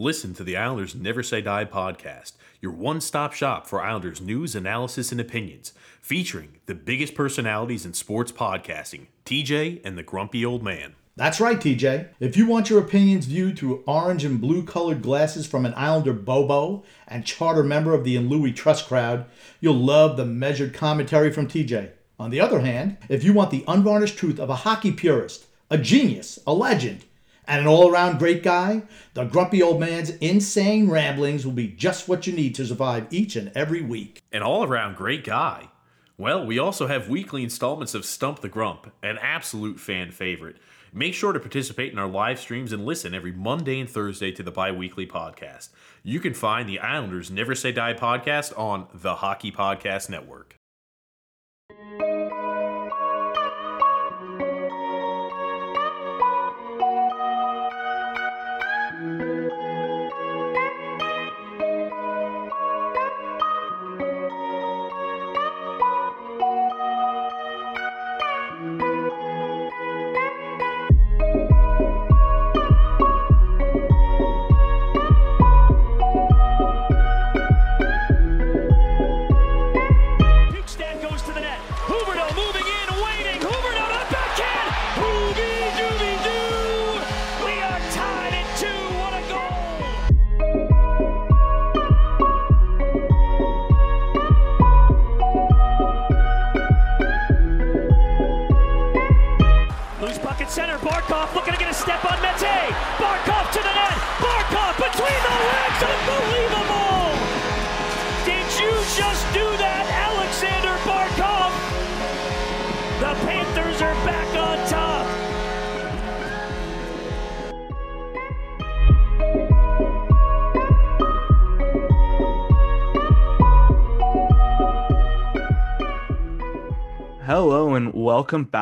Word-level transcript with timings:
Listen 0.00 0.32
to 0.34 0.44
the 0.44 0.56
Islanders 0.56 0.94
Never 0.94 1.24
Say 1.24 1.40
Die 1.40 1.64
podcast, 1.64 2.34
your 2.60 2.70
one 2.70 3.00
stop 3.00 3.32
shop 3.32 3.66
for 3.66 3.82
Islanders 3.82 4.20
news, 4.20 4.54
analysis, 4.54 5.10
and 5.10 5.20
opinions, 5.20 5.72
featuring 6.00 6.60
the 6.66 6.76
biggest 6.76 7.16
personalities 7.16 7.84
in 7.84 7.92
sports 7.94 8.30
podcasting, 8.30 9.08
TJ 9.26 9.80
and 9.84 9.98
the 9.98 10.04
Grumpy 10.04 10.46
Old 10.46 10.62
Man. 10.62 10.94
That's 11.16 11.40
right, 11.40 11.58
TJ. 11.58 12.10
If 12.20 12.36
you 12.36 12.46
want 12.46 12.70
your 12.70 12.78
opinions 12.78 13.26
viewed 13.26 13.58
through 13.58 13.82
orange 13.88 14.24
and 14.24 14.40
blue 14.40 14.62
colored 14.62 15.02
glasses 15.02 15.48
from 15.48 15.66
an 15.66 15.74
Islander 15.74 16.12
Bobo 16.12 16.84
and 17.08 17.26
charter 17.26 17.64
member 17.64 17.92
of 17.92 18.04
the 18.04 18.20
Louis 18.20 18.52
Trust 18.52 18.86
crowd, 18.86 19.26
you'll 19.60 19.74
love 19.74 20.16
the 20.16 20.24
measured 20.24 20.74
commentary 20.74 21.32
from 21.32 21.48
TJ. 21.48 21.90
On 22.20 22.30
the 22.30 22.40
other 22.40 22.60
hand, 22.60 22.98
if 23.08 23.24
you 23.24 23.32
want 23.32 23.50
the 23.50 23.64
unvarnished 23.66 24.16
truth 24.16 24.38
of 24.38 24.48
a 24.48 24.62
hockey 24.62 24.92
purist, 24.92 25.46
a 25.72 25.76
genius, 25.76 26.38
a 26.46 26.54
legend, 26.54 27.04
and 27.48 27.62
an 27.62 27.66
all 27.66 27.90
around 27.90 28.18
great 28.18 28.42
guy, 28.42 28.82
the 29.14 29.24
grumpy 29.24 29.62
old 29.62 29.80
man's 29.80 30.10
insane 30.10 30.88
ramblings 30.88 31.44
will 31.44 31.54
be 31.54 31.68
just 31.68 32.06
what 32.06 32.26
you 32.26 32.32
need 32.32 32.54
to 32.54 32.66
survive 32.66 33.06
each 33.10 33.34
and 33.34 33.50
every 33.54 33.80
week. 33.80 34.22
An 34.30 34.42
all 34.42 34.64
around 34.64 34.96
great 34.96 35.24
guy. 35.24 35.68
Well, 36.18 36.44
we 36.44 36.58
also 36.58 36.88
have 36.88 37.08
weekly 37.08 37.42
installments 37.42 37.94
of 37.94 38.04
Stump 38.04 38.40
the 38.40 38.48
Grump, 38.48 38.92
an 39.02 39.18
absolute 39.18 39.80
fan 39.80 40.10
favorite. 40.10 40.56
Make 40.92 41.14
sure 41.14 41.32
to 41.32 41.40
participate 41.40 41.92
in 41.92 41.98
our 41.98 42.08
live 42.08 42.38
streams 42.38 42.72
and 42.72 42.84
listen 42.84 43.14
every 43.14 43.32
Monday 43.32 43.80
and 43.80 43.88
Thursday 43.88 44.32
to 44.32 44.42
the 44.42 44.50
bi 44.50 44.72
weekly 44.72 45.06
podcast. 45.06 45.70
You 46.02 46.20
can 46.20 46.34
find 46.34 46.68
the 46.68 46.80
Islanders 46.80 47.30
Never 47.30 47.54
Say 47.54 47.72
Die 47.72 47.94
podcast 47.94 48.58
on 48.58 48.88
the 48.92 49.16
Hockey 49.16 49.52
Podcast 49.52 50.10
Network. 50.10 50.56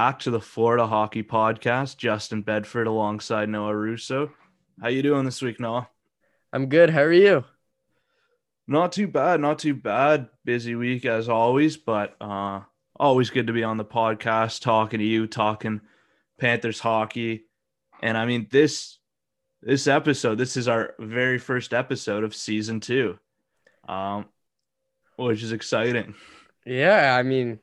Back 0.06 0.20
to 0.20 0.30
the 0.30 0.40
Florida 0.40 0.86
Hockey 0.86 1.24
Podcast. 1.24 1.96
Justin 1.96 2.40
Bedford 2.40 2.86
alongside 2.86 3.48
Noah 3.48 3.74
Russo. 3.74 4.30
How 4.80 4.86
you 4.86 5.02
doing 5.02 5.24
this 5.24 5.42
week, 5.42 5.58
Noah? 5.58 5.88
I'm 6.52 6.68
good. 6.68 6.90
How 6.90 7.00
are 7.00 7.12
you? 7.12 7.44
Not 8.68 8.92
too 8.92 9.08
bad, 9.08 9.40
not 9.40 9.58
too 9.58 9.74
bad. 9.74 10.28
Busy 10.44 10.76
week 10.76 11.06
as 11.06 11.28
always, 11.28 11.76
but 11.76 12.14
uh 12.20 12.60
always 12.94 13.30
good 13.30 13.48
to 13.48 13.52
be 13.52 13.64
on 13.64 13.78
the 13.78 13.84
podcast 13.84 14.60
talking 14.60 15.00
to 15.00 15.04
you, 15.04 15.26
talking 15.26 15.80
Panthers 16.38 16.78
hockey. 16.78 17.46
And 18.00 18.16
I 18.16 18.26
mean 18.26 18.46
this 18.48 18.98
this 19.60 19.88
episode, 19.88 20.38
this 20.38 20.56
is 20.56 20.68
our 20.68 20.94
very 21.00 21.38
first 21.38 21.74
episode 21.74 22.22
of 22.22 22.32
season 22.32 22.78
2. 22.78 23.18
Um 23.88 24.26
which 25.16 25.42
is 25.42 25.50
exciting. 25.50 26.14
Yeah, 26.64 27.16
I 27.18 27.24
mean, 27.24 27.58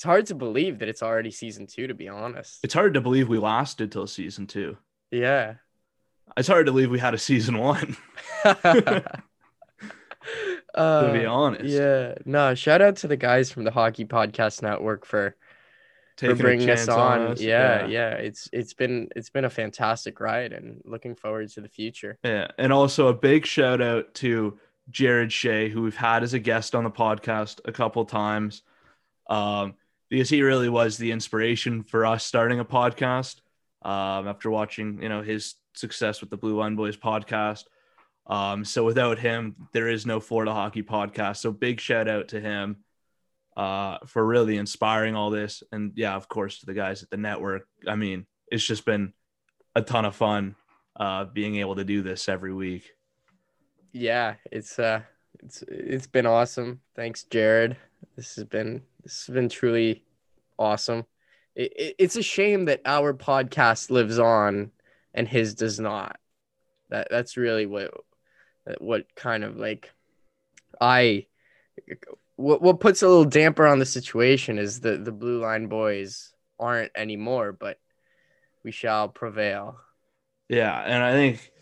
it's 0.00 0.04
hard 0.06 0.24
to 0.24 0.34
believe 0.34 0.78
that 0.78 0.88
it's 0.88 1.02
already 1.02 1.30
season 1.30 1.66
two, 1.66 1.86
to 1.86 1.92
be 1.92 2.08
honest. 2.08 2.60
It's 2.62 2.72
hard 2.72 2.94
to 2.94 3.02
believe 3.02 3.28
we 3.28 3.36
lasted 3.36 3.92
till 3.92 4.06
season 4.06 4.46
2. 4.46 4.74
Yeah. 5.10 5.56
It's 6.38 6.48
hard 6.48 6.64
to 6.64 6.72
believe 6.72 6.90
we 6.90 6.98
had 6.98 7.12
a 7.12 7.18
season 7.18 7.58
1. 7.58 7.96
Uh, 8.42 8.54
to 10.74 11.10
be 11.12 11.26
honest. 11.26 11.66
Yeah. 11.66 12.14
No, 12.24 12.54
shout 12.54 12.80
out 12.80 12.96
to 12.96 13.08
the 13.08 13.18
guys 13.18 13.52
from 13.52 13.64
the 13.64 13.70
Hockey 13.70 14.06
Podcast 14.06 14.62
Network 14.62 15.04
for 15.04 15.36
Taking 16.16 16.36
for 16.36 16.42
bringing 16.44 16.70
us 16.70 16.86
chance 16.86 16.88
on. 16.88 17.20
us. 17.32 17.40
Yeah, 17.42 17.84
yeah, 17.84 18.12
It's 18.12 18.48
it's 18.54 18.72
been 18.72 19.10
it's 19.14 19.28
been 19.28 19.44
a 19.44 19.50
fantastic 19.50 20.18
ride 20.18 20.54
and 20.54 20.80
looking 20.86 21.14
forward 21.14 21.50
to 21.50 21.60
the 21.60 21.68
future. 21.68 22.18
Yeah. 22.24 22.48
And 22.56 22.72
also 22.72 23.08
a 23.08 23.14
big 23.14 23.44
shout 23.44 23.82
out 23.82 24.14
to 24.14 24.58
Jared 24.88 25.30
Shea, 25.30 25.68
who 25.68 25.82
we've 25.82 25.94
had 25.94 26.22
as 26.22 26.32
a 26.32 26.38
guest 26.38 26.74
on 26.74 26.84
the 26.84 26.90
podcast 26.90 27.60
a 27.66 27.72
couple 27.72 28.06
times. 28.06 28.62
Um, 29.28 29.74
because 30.10 30.28
he 30.28 30.42
really 30.42 30.68
was 30.68 30.98
the 30.98 31.12
inspiration 31.12 31.82
for 31.82 32.04
us 32.04 32.24
starting 32.24 32.60
a 32.60 32.64
podcast. 32.64 33.40
Um, 33.82 34.28
after 34.28 34.50
watching, 34.50 35.02
you 35.02 35.08
know, 35.08 35.22
his 35.22 35.54
success 35.74 36.20
with 36.20 36.28
the 36.28 36.36
Blue 36.36 36.58
Line 36.58 36.76
Boys 36.76 36.98
podcast. 36.98 37.64
Um, 38.26 38.62
so 38.62 38.84
without 38.84 39.18
him, 39.18 39.56
there 39.72 39.88
is 39.88 40.04
no 40.04 40.20
Florida 40.20 40.52
hockey 40.52 40.82
podcast. 40.82 41.38
So 41.38 41.50
big 41.50 41.80
shout 41.80 42.06
out 42.06 42.28
to 42.28 42.40
him 42.40 42.84
uh, 43.56 43.98
for 44.06 44.24
really 44.24 44.58
inspiring 44.58 45.16
all 45.16 45.30
this. 45.30 45.62
And 45.72 45.92
yeah, 45.96 46.14
of 46.14 46.28
course, 46.28 46.60
to 46.60 46.66
the 46.66 46.74
guys 46.74 47.02
at 47.02 47.08
the 47.08 47.16
network. 47.16 47.66
I 47.88 47.94
mean, 47.94 48.26
it's 48.48 48.64
just 48.64 48.84
been 48.84 49.14
a 49.74 49.80
ton 49.80 50.04
of 50.04 50.14
fun 50.14 50.56
uh, 50.98 51.24
being 51.24 51.56
able 51.56 51.76
to 51.76 51.84
do 51.84 52.02
this 52.02 52.28
every 52.28 52.52
week. 52.52 52.90
Yeah, 53.92 54.34
it's 54.52 54.78
uh 54.78 55.00
it's 55.40 55.62
it's 55.66 56.06
been 56.06 56.26
awesome. 56.26 56.80
Thanks, 56.94 57.24
Jared. 57.24 57.76
This 58.14 58.36
has 58.36 58.44
been 58.44 58.82
this 59.02 59.26
has 59.26 59.34
been 59.34 59.48
truly 59.48 60.04
awesome. 60.58 61.04
It, 61.54 61.72
it, 61.76 61.94
it's 61.98 62.16
a 62.16 62.22
shame 62.22 62.66
that 62.66 62.82
our 62.84 63.14
podcast 63.14 63.90
lives 63.90 64.18
on 64.18 64.70
and 65.14 65.26
his 65.26 65.54
does 65.54 65.80
not. 65.80 66.18
That 66.90 67.08
that's 67.10 67.36
really 67.36 67.66
what 67.66 67.92
what 68.78 69.06
kind 69.14 69.44
of 69.44 69.56
like 69.56 69.90
I 70.80 71.26
what 72.36 72.62
what 72.62 72.80
puts 72.80 73.02
a 73.02 73.08
little 73.08 73.24
damper 73.24 73.66
on 73.66 73.78
the 73.78 73.86
situation 73.86 74.58
is 74.58 74.80
the 74.80 74.96
the 74.96 75.12
blue 75.12 75.40
line 75.40 75.66
boys 75.66 76.32
aren't 76.58 76.92
anymore, 76.94 77.52
but 77.52 77.78
we 78.64 78.72
shall 78.72 79.08
prevail. 79.08 79.76
Yeah, 80.48 80.78
and 80.80 81.02
I 81.02 81.12
think 81.12 81.52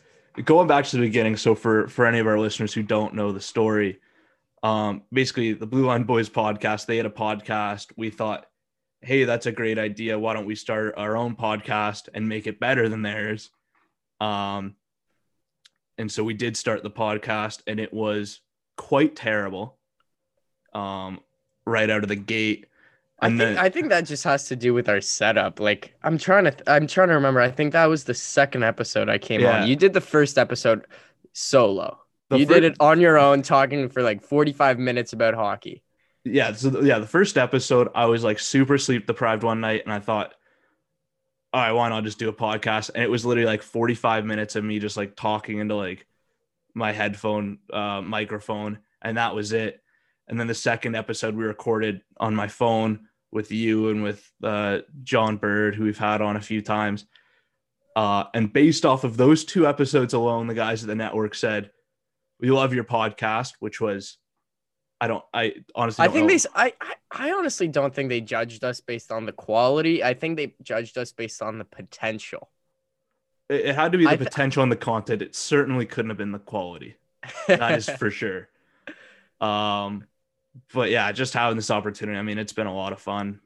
going 0.45 0.67
back 0.67 0.87
to 0.87 0.97
the 0.97 1.03
beginning. 1.03 1.37
So 1.37 1.55
for 1.55 1.89
for 1.89 2.07
any 2.07 2.19
of 2.19 2.27
our 2.27 2.39
listeners 2.39 2.73
who 2.73 2.83
don't 2.83 3.15
know 3.15 3.33
the 3.33 3.41
story, 3.41 3.99
um, 4.63 5.03
basically 5.13 5.53
the 5.53 5.67
Blue 5.67 5.87
Line 5.87 6.05
Boys 6.05 6.29
podcast, 6.29 6.87
they 6.87 6.97
had 6.97 7.07
a 7.07 7.11
podcast. 7.11 7.93
We 7.97 8.11
thought, 8.11 8.47
hey, 9.01 9.25
that's 9.25 9.47
a 9.47 9.53
great 9.53 9.79
idea. 9.79 10.19
Why 10.19 10.35
don't 10.35 10.47
we 10.47 10.55
start 10.55 10.95
our 10.97 11.17
own 11.17 11.37
podcast 11.37 12.09
and 12.15 12.29
make 12.29 12.47
it 12.47 12.59
better 12.61 12.89
than 12.89 13.03
theirs? 13.03 13.51
Um, 14.21 14.75
and 15.97 16.11
so 16.11 16.25
we 16.25 16.35
did 16.35 16.57
start 16.57 16.83
the 16.83 16.91
podcast, 16.91 17.63
and 17.67 17.79
it 17.81 17.93
was 17.93 18.41
quite 18.77 19.15
terrible. 19.17 19.77
Um, 20.75 21.21
right 21.65 21.89
out 21.91 22.03
of 22.03 22.09
the 22.09 22.17
gate. 22.17 22.67
I 23.21 23.27
And 23.27 23.39
think 23.39 23.57
then 23.57 23.59
I 23.65 23.69
think 23.69 23.89
that 23.89 24.03
just 24.03 24.23
has 24.25 24.45
to 24.49 24.57
do 24.57 24.73
with 24.75 24.89
our 24.89 25.01
setup. 25.01 25.59
Like 25.61 25.95
I'm 26.03 26.19
trying 26.19 26.45
to 26.45 26.71
I'm 26.71 26.87
trying 26.87 27.09
to 27.09 27.15
remember. 27.15 27.41
I 27.41 27.51
think 27.51 27.73
that 27.73 27.87
was 27.87 28.05
the 28.05 28.15
second 28.15 28.63
episode 28.63 29.09
I 29.09 29.19
came 29.19 29.41
Yeah. 29.41 29.63
on. 29.63 29.69
You 29.69 29.75
did 29.77 29.93
the 29.93 30.01
first 30.01 30.39
episode 30.39 30.87
solo. 31.33 31.99
You 32.31 32.47
fir- 32.47 32.55
did 32.55 32.65
it 32.65 32.77
on 32.81 33.01
your 33.01 33.19
own, 33.19 33.43
talking 33.43 33.89
for 33.89 34.03
like 34.03 34.23
45 34.23 34.79
minutes 34.79 35.13
about 35.13 35.35
hockey. 35.35 35.83
yeah 36.25 36.53
so 36.53 36.83
yeah 36.83 36.99
the 36.99 37.07
first 37.07 37.39
episode 37.39 37.89
i 37.95 38.05
was 38.05 38.23
like 38.25 38.39
super 38.39 38.77
sleep 38.77 39.07
deprived 39.07 39.43
one 39.45 39.61
night 39.61 39.83
and 39.85 39.93
i 39.93 39.99
thought 40.01 40.35
all 41.55 41.63
right 41.63 41.73
why 41.73 41.89
not 41.89 42.05
just 42.05 42.19
do 42.19 42.29
a 42.29 42.33
podcast? 42.33 42.91
And 42.95 43.03
it 43.03 43.09
was 43.11 43.25
literally 43.25 43.47
like 43.47 43.63
45 43.63 44.27
minutes 44.27 44.55
of 44.57 44.65
me 44.65 44.79
just 44.79 44.99
like 44.99 45.17
talking 45.17 45.59
into 45.59 45.75
like 45.75 46.07
my 46.75 46.93
headphone 46.93 47.59
uh, 47.73 48.03
microphone 48.03 48.81
and 49.01 49.17
that 49.17 49.35
was 49.35 49.53
it. 49.53 49.81
And 50.29 50.39
then 50.39 50.47
the 50.47 50.55
second 50.55 50.95
episode 50.95 51.35
we 51.35 51.45
recorded 51.45 52.03
on 52.19 52.35
my 52.35 52.49
phone 52.49 53.09
with 53.33 53.51
you 53.51 53.89
and 53.89 54.03
with 54.03 54.31
uh, 54.43 54.81
john 55.03 55.39
bird 55.39 55.75
who 55.75 55.85
we've 55.85 55.97
had 55.97 56.21
on 56.21 56.37
a 56.37 56.41
few 56.41 56.61
times. 56.61 57.07
Uh, 57.97 58.25
and 58.35 58.53
based 58.53 58.85
off 58.85 59.05
of 59.05 59.17
those 59.17 59.45
two 59.45 59.67
episodes 59.67 60.13
alone, 60.13 60.49
the 60.49 60.55
guys 60.55 60.83
at 60.83 60.89
the 60.89 60.95
network 60.95 61.35
said, 61.35 61.71
"We 62.41 62.51
love 62.51 62.75
your 62.75 62.85
podcast," 62.85 63.55
which 63.61 63.81
was, 63.81 64.19
I 65.01 65.07
don't, 65.09 65.25
I 65.33 65.55
honestly, 65.75 66.03
I 66.03 66.07
don't 66.07 66.15
think 66.29 66.31
know. 66.31 66.37
they. 66.37 66.49
I, 66.55 66.73
I 66.81 66.95
I 67.11 67.33
honestly 67.33 67.69
don't 67.69 67.95
think 67.95 68.09
they 68.09 68.21
judged 68.21 68.65
us 68.65 68.81
based 68.81 69.11
on 69.13 69.27
the 69.27 69.33
quality. 69.33 70.03
I 70.05 70.15
think 70.15 70.37
they 70.37 70.55
judged 70.63 70.99
us 70.99 71.13
based 71.13 71.43
on 71.43 71.59
the 71.59 71.65
potential. 71.65 72.51
It, 73.49 73.67
it 73.67 73.75
had 73.75 73.93
to 73.93 73.99
be 73.99 74.05
the 74.05 74.17
th- 74.17 74.29
potential 74.31 74.63
and 74.63 74.71
the 74.71 74.77
content. 74.77 75.23
It 75.23 75.35
certainly 75.35 75.87
couldn't 75.87 76.11
have 76.11 76.19
been 76.19 76.33
the 76.33 76.39
quality. 76.39 76.97
That 77.47 77.79
is 77.79 77.89
for 77.89 78.11
sure. 78.21 78.49
Um, 79.41 80.05
but 80.75 80.91
yeah, 80.91 81.11
just 81.13 81.35
having 81.35 81.57
this 81.57 81.71
opportunity. 81.71 82.19
I 82.19 82.23
mean, 82.23 82.39
it's 82.39 82.53
been 82.53 82.67
a 82.67 82.75
lot 82.75 82.93
of 82.93 83.01
fun. 83.01 83.41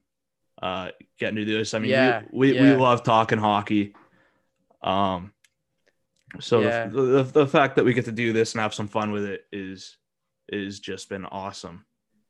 Uh, 0.60 0.90
getting 1.18 1.36
to 1.36 1.44
do 1.44 1.58
this. 1.58 1.74
I 1.74 1.80
mean, 1.80 1.90
Yeah, 1.90 2.22
we 2.30 2.52
we, 2.52 2.54
yeah. 2.56 2.62
we 2.62 2.76
love 2.76 3.02
talking 3.02 3.38
hockey. 3.38 3.94
Um, 4.82 5.32
so 6.40 6.60
Yeah. 6.60 6.86
the, 6.86 7.02
the 7.02 7.22
the 7.22 7.46
fact 7.46 7.76
that 7.76 7.84
we 7.84 7.94
get 7.94 8.04
to 8.06 8.12
do 8.12 8.32
this 8.32 8.52
and 8.54 8.60
have 8.60 8.74
some 8.74 8.88
fun 8.88 9.12
with 9.12 9.24
it 9.24 9.44
is 9.52 9.96
is 10.48 10.80
just 10.80 11.08
been 11.08 11.24
awesome. 11.26 11.84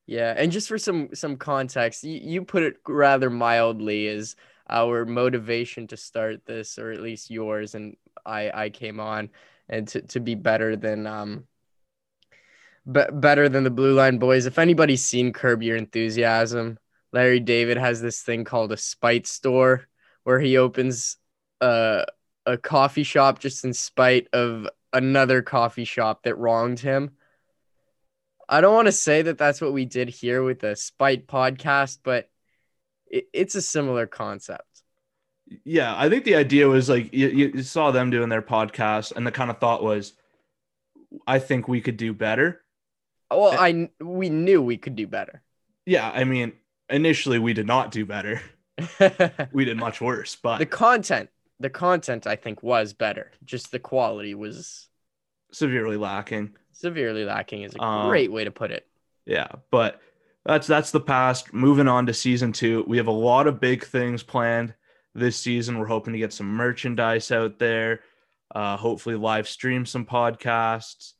Yeah, 0.07 0.35
and 0.37 0.51
just 0.53 0.69
for 0.69 0.79
some 0.79 1.11
some 1.15 1.37
context, 1.37 2.05
you, 2.05 2.21
you 2.23 2.45
put 2.45 2.63
it 2.65 2.77
rather 2.87 3.31
mildly 3.31 4.09
as 4.09 4.37
our 4.69 5.05
motivation 5.05 5.87
to 5.89 5.97
start 5.97 6.45
this, 6.47 6.79
or 6.79 6.91
at 6.91 7.01
least 7.01 7.31
yours, 7.31 7.75
and 7.75 7.97
I 8.27 8.51
I 8.53 8.71
came 8.71 9.01
on 9.01 9.31
and 9.69 9.87
to, 9.89 10.03
to 10.03 10.21
be 10.21 10.35
better 10.35 10.77
than 10.77 11.07
um 11.07 11.47
be- 12.91 13.13
better 13.13 13.49
than 13.49 13.65
the 13.65 13.71
Blue 13.71 13.95
Line 13.95 14.19
Boys. 14.19 14.47
If 14.47 14.59
anybody's 14.59 15.05
seen 15.05 15.33
Curb 15.33 15.63
Your 15.63 15.77
Enthusiasm, 15.77 16.79
Larry 17.13 17.41
David 17.41 17.77
has 17.77 18.01
this 18.01 18.23
thing 18.23 18.45
called 18.45 18.73
a 18.73 18.77
spite 18.77 19.27
store 19.27 19.87
where 20.25 20.41
he 20.41 20.57
opens 20.57 21.17
a 21.61 22.05
a 22.47 22.57
coffee 22.57 23.03
shop 23.03 23.39
just 23.39 23.65
in 23.65 23.73
spite 23.73 24.29
of 24.33 24.69
another 24.93 25.43
coffee 25.43 25.85
shop 25.85 26.25
that 26.25 26.37
wronged 26.37 26.81
him. 26.81 27.13
I 28.49 28.61
don't 28.61 28.75
want 28.75 28.87
to 28.87 28.93
say 28.93 29.23
that 29.23 29.39
that's 29.39 29.61
what 29.61 29.73
we 29.73 29.85
did 29.85 30.09
here 30.09 30.43
with 30.43 30.61
the 30.61 30.77
Spite 30.77 31.27
podcast, 31.27 31.99
but 32.03 32.29
it, 33.07 33.29
it's 33.33 33.55
a 33.55 33.63
similar 33.63 34.07
concept. 34.07 34.83
Yeah, 35.65 35.95
I 35.97 36.09
think 36.09 36.25
the 36.25 36.35
idea 36.35 36.69
was 36.69 36.89
like 36.89 37.13
you, 37.13 37.29
you 37.29 37.63
saw 37.63 37.91
them 37.91 38.11
doing 38.11 38.29
their 38.29 38.43
podcast, 38.43 39.13
and 39.15 39.27
the 39.27 39.33
kind 39.33 39.51
of 39.51 39.59
thought 39.59 39.83
was, 39.83 40.15
I 41.27 41.39
think 41.39 41.69
we 41.69 41.81
could 41.81 41.97
do 41.97 42.13
better. 42.13 42.63
Well, 43.31 43.53
eh. 43.53 43.57
I 43.59 44.05
we 44.05 44.29
knew 44.29 44.63
we 44.63 44.77
could 44.77 44.97
do 44.97 45.07
better. 45.07 45.43
Yeah, 45.85 46.11
I 46.11 46.25
mean, 46.25 46.53
initially 46.89 47.39
we 47.39 47.55
did 47.55 47.67
not 47.67 47.91
do 47.91 48.07
better. 48.07 48.41
We 49.53 49.65
did 49.65 49.77
much 49.77 50.01
worse, 50.01 50.37
but 50.37 50.59
the 50.59 50.67
content, 50.67 51.29
the 51.63 51.71
content, 51.71 52.27
I 52.27 52.37
think 52.37 52.63
was 52.63 52.93
better. 52.93 53.31
Just 53.45 53.71
the 53.73 53.79
quality 53.79 54.35
was 54.35 54.89
severely 55.53 55.97
lacking. 55.97 56.57
severely 56.73 57.25
lacking. 57.25 57.63
Is 57.63 57.75
a 57.77 57.83
Um, 57.83 58.09
great 58.09 58.33
way 58.33 58.45
to 58.45 58.51
put 58.51 58.71
it. 58.71 58.87
Yeah, 59.25 59.49
but 59.71 60.01
that's 60.45 60.67
that's 60.67 60.91
the 60.91 61.01
past. 61.01 61.53
Moving 61.55 61.89
on 61.89 62.07
to 62.07 62.15
season 62.15 62.53
two, 62.53 62.85
we 62.89 62.97
have 62.97 63.07
a 63.07 63.13
lot 63.13 63.47
of 63.47 63.61
big 63.61 63.85
things 63.85 64.23
planned 64.23 64.75
this 65.15 65.37
season. 65.37 65.79
We're 65.79 65.87
hoping 65.87 66.13
to 66.15 66.19
get 66.19 66.33
some 66.33 66.47
merchandise 66.49 67.31
out 67.31 67.59
there. 67.59 68.01
Uh, 68.55 68.77
hopefully, 68.77 69.15
live 69.15 69.47
stream 69.49 69.87
some 69.87 70.05
podcasts. 70.05 71.13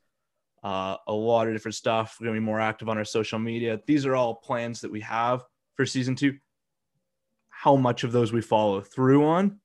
Uh, 0.65 0.97
a 1.07 1.13
lot 1.13 1.47
of 1.47 1.53
different 1.55 1.75
stuff. 1.75 2.17
We're 2.21 2.27
gonna 2.27 2.41
be 2.41 2.45
more 2.45 2.61
active 2.61 2.89
on 2.89 2.99
our 2.99 3.05
social 3.05 3.39
media. 3.39 3.81
These 3.87 4.07
are 4.07 4.15
all 4.17 4.35
plans 4.37 4.81
that 4.81 4.91
we 4.91 5.01
have 5.01 5.45
for 5.77 5.87
season 5.87 6.15
two. 6.17 6.39
How 7.49 7.77
much 7.77 8.03
of 8.05 8.11
those 8.13 8.33
we 8.33 8.41
follow 8.43 8.81
through 8.81 9.25
on? 9.25 9.61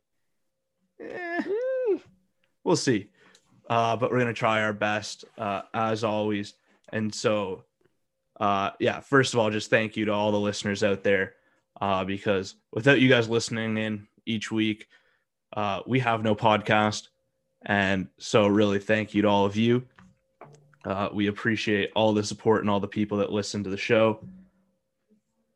Eh, 0.99 1.41
Mm, 1.41 2.01
we'll 2.63 2.75
see. 2.75 3.09
Uh, 3.69 3.95
but 3.95 4.11
we're 4.11 4.19
gonna 4.19 4.33
try 4.33 4.63
our 4.63 4.73
best 4.73 5.25
uh, 5.37 5.63
as 5.73 6.03
always. 6.03 6.53
And 6.93 7.13
so, 7.13 7.63
uh, 8.39 8.71
yeah, 8.79 8.99
first 9.01 9.33
of 9.33 9.39
all, 9.39 9.49
just 9.49 9.69
thank 9.69 9.97
you 9.97 10.05
to 10.05 10.13
all 10.13 10.31
the 10.31 10.39
listeners 10.39 10.83
out 10.83 11.03
there 11.03 11.33
uh, 11.81 12.03
because 12.05 12.55
without 12.71 12.99
you 13.01 13.09
guys 13.09 13.29
listening 13.29 13.77
in 13.77 14.07
each 14.25 14.51
week, 14.51 14.87
uh, 15.55 15.81
we 15.85 15.99
have 15.99 16.23
no 16.23 16.35
podcast. 16.35 17.09
And 17.65 18.07
so, 18.17 18.47
really, 18.47 18.79
thank 18.79 19.13
you 19.13 19.23
to 19.23 19.27
all 19.27 19.45
of 19.45 19.55
you. 19.55 19.83
Uh, 20.85 21.09
we 21.11 21.27
appreciate 21.27 21.91
all 21.95 22.13
the 22.13 22.23
support 22.23 22.61
and 22.61 22.69
all 22.69 22.79
the 22.79 22.87
people 22.87 23.17
that 23.17 23.31
listen 23.31 23.63
to 23.63 23.69
the 23.69 23.77
show. 23.77 24.25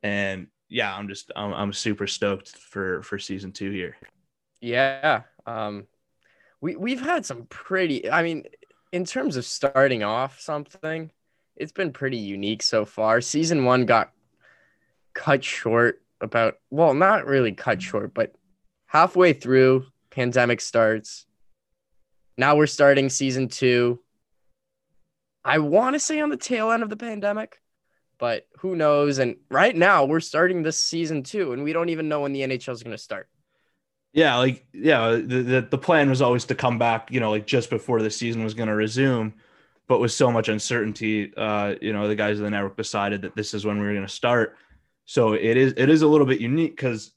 And 0.04 0.48
yeah, 0.68 0.94
I'm 0.94 1.08
just 1.08 1.32
I'm, 1.36 1.54
I'm 1.54 1.74
super 1.74 2.08
stoked 2.08 2.50
for 2.50 3.02
for 3.04 3.18
season 3.20 3.52
two 3.54 3.72
here. 3.72 3.96
Yeah. 4.60 5.22
Um, 5.46 5.88
we 6.62 6.76
we've 6.76 7.02
had 7.02 7.26
some 7.26 7.46
pretty. 7.48 8.10
I 8.10 8.24
mean, 8.24 8.46
in 8.92 9.06
terms 9.06 9.38
of 9.38 9.46
starting 9.46 10.04
off 10.04 10.40
something, 10.40 11.12
it's 11.56 11.72
been 11.72 11.94
pretty 11.94 12.18
unique 12.18 12.64
so 12.64 12.86
far. 12.86 13.22
Season 13.22 13.66
one 13.66 13.86
got 13.86 14.12
cut 15.14 15.44
short 15.44 16.02
about 16.22 16.56
well, 16.70 16.94
not 16.94 17.26
really 17.26 17.52
cut 17.52 17.82
short, 17.82 18.14
but 18.14 18.34
halfway 18.86 19.34
through, 19.34 19.86
pandemic 20.10 20.62
starts. 20.62 21.26
Now 22.38 22.56
we're 22.56 22.68
starting 22.68 23.10
season 23.10 23.48
two. 23.48 24.00
I 25.44 25.58
want 25.58 25.96
to 25.96 26.00
say 26.00 26.20
on 26.22 26.30
the 26.30 26.38
tail 26.38 26.72
end 26.72 26.84
of 26.84 26.90
the 26.90 26.98
pandemic, 26.98 27.60
but 28.20 28.48
who 28.60 28.76
knows? 28.76 29.18
And 29.18 29.38
right 29.50 29.76
now 29.76 30.06
we're 30.06 30.20
starting 30.20 30.62
this 30.62 30.80
season 30.80 31.24
two, 31.24 31.54
and 31.54 31.64
we 31.64 31.74
don't 31.74 31.90
even 31.90 32.08
know 32.08 32.22
when 32.22 32.34
the 32.34 32.42
NHL 32.42 32.74
is 32.74 32.84
going 32.84 32.96
to 32.96 33.02
start. 33.02 33.28
Yeah, 34.14 34.38
like 34.38 34.66
yeah, 34.74 35.12
the, 35.12 35.66
the 35.70 35.78
plan 35.78 36.10
was 36.10 36.22
always 36.22 36.46
to 36.46 36.56
come 36.56 36.78
back, 36.78 37.12
you 37.12 37.20
know, 37.22 37.32
like 37.32 37.48
just 37.48 37.70
before 37.70 38.02
the 38.02 38.12
season 38.12 38.44
was 38.44 38.54
going 38.54 38.68
to 38.68 38.76
resume, 38.76 39.34
but 39.88 40.00
with 40.00 40.12
so 40.12 40.30
much 40.32 40.50
uncertainty, 40.50 41.34
uh, 41.38 41.76
you 41.82 41.94
know, 41.94 42.08
the 42.10 42.16
guys 42.16 42.38
of 42.38 42.44
the 42.44 42.50
network 42.50 42.76
decided 42.76 43.22
that 43.22 43.36
this 43.38 43.54
is 43.54 43.66
when 43.66 43.80
we 43.80 43.86
were 43.86 43.94
going 43.94 44.06
to 44.06 44.12
start. 44.12 44.58
So 45.06 45.34
it 45.34 45.56
is 45.58 45.74
it 45.78 45.90
is 45.90 46.02
a 46.02 46.08
little 46.08 46.28
bit 46.28 46.42
unique 46.42 46.76
because 46.76 47.14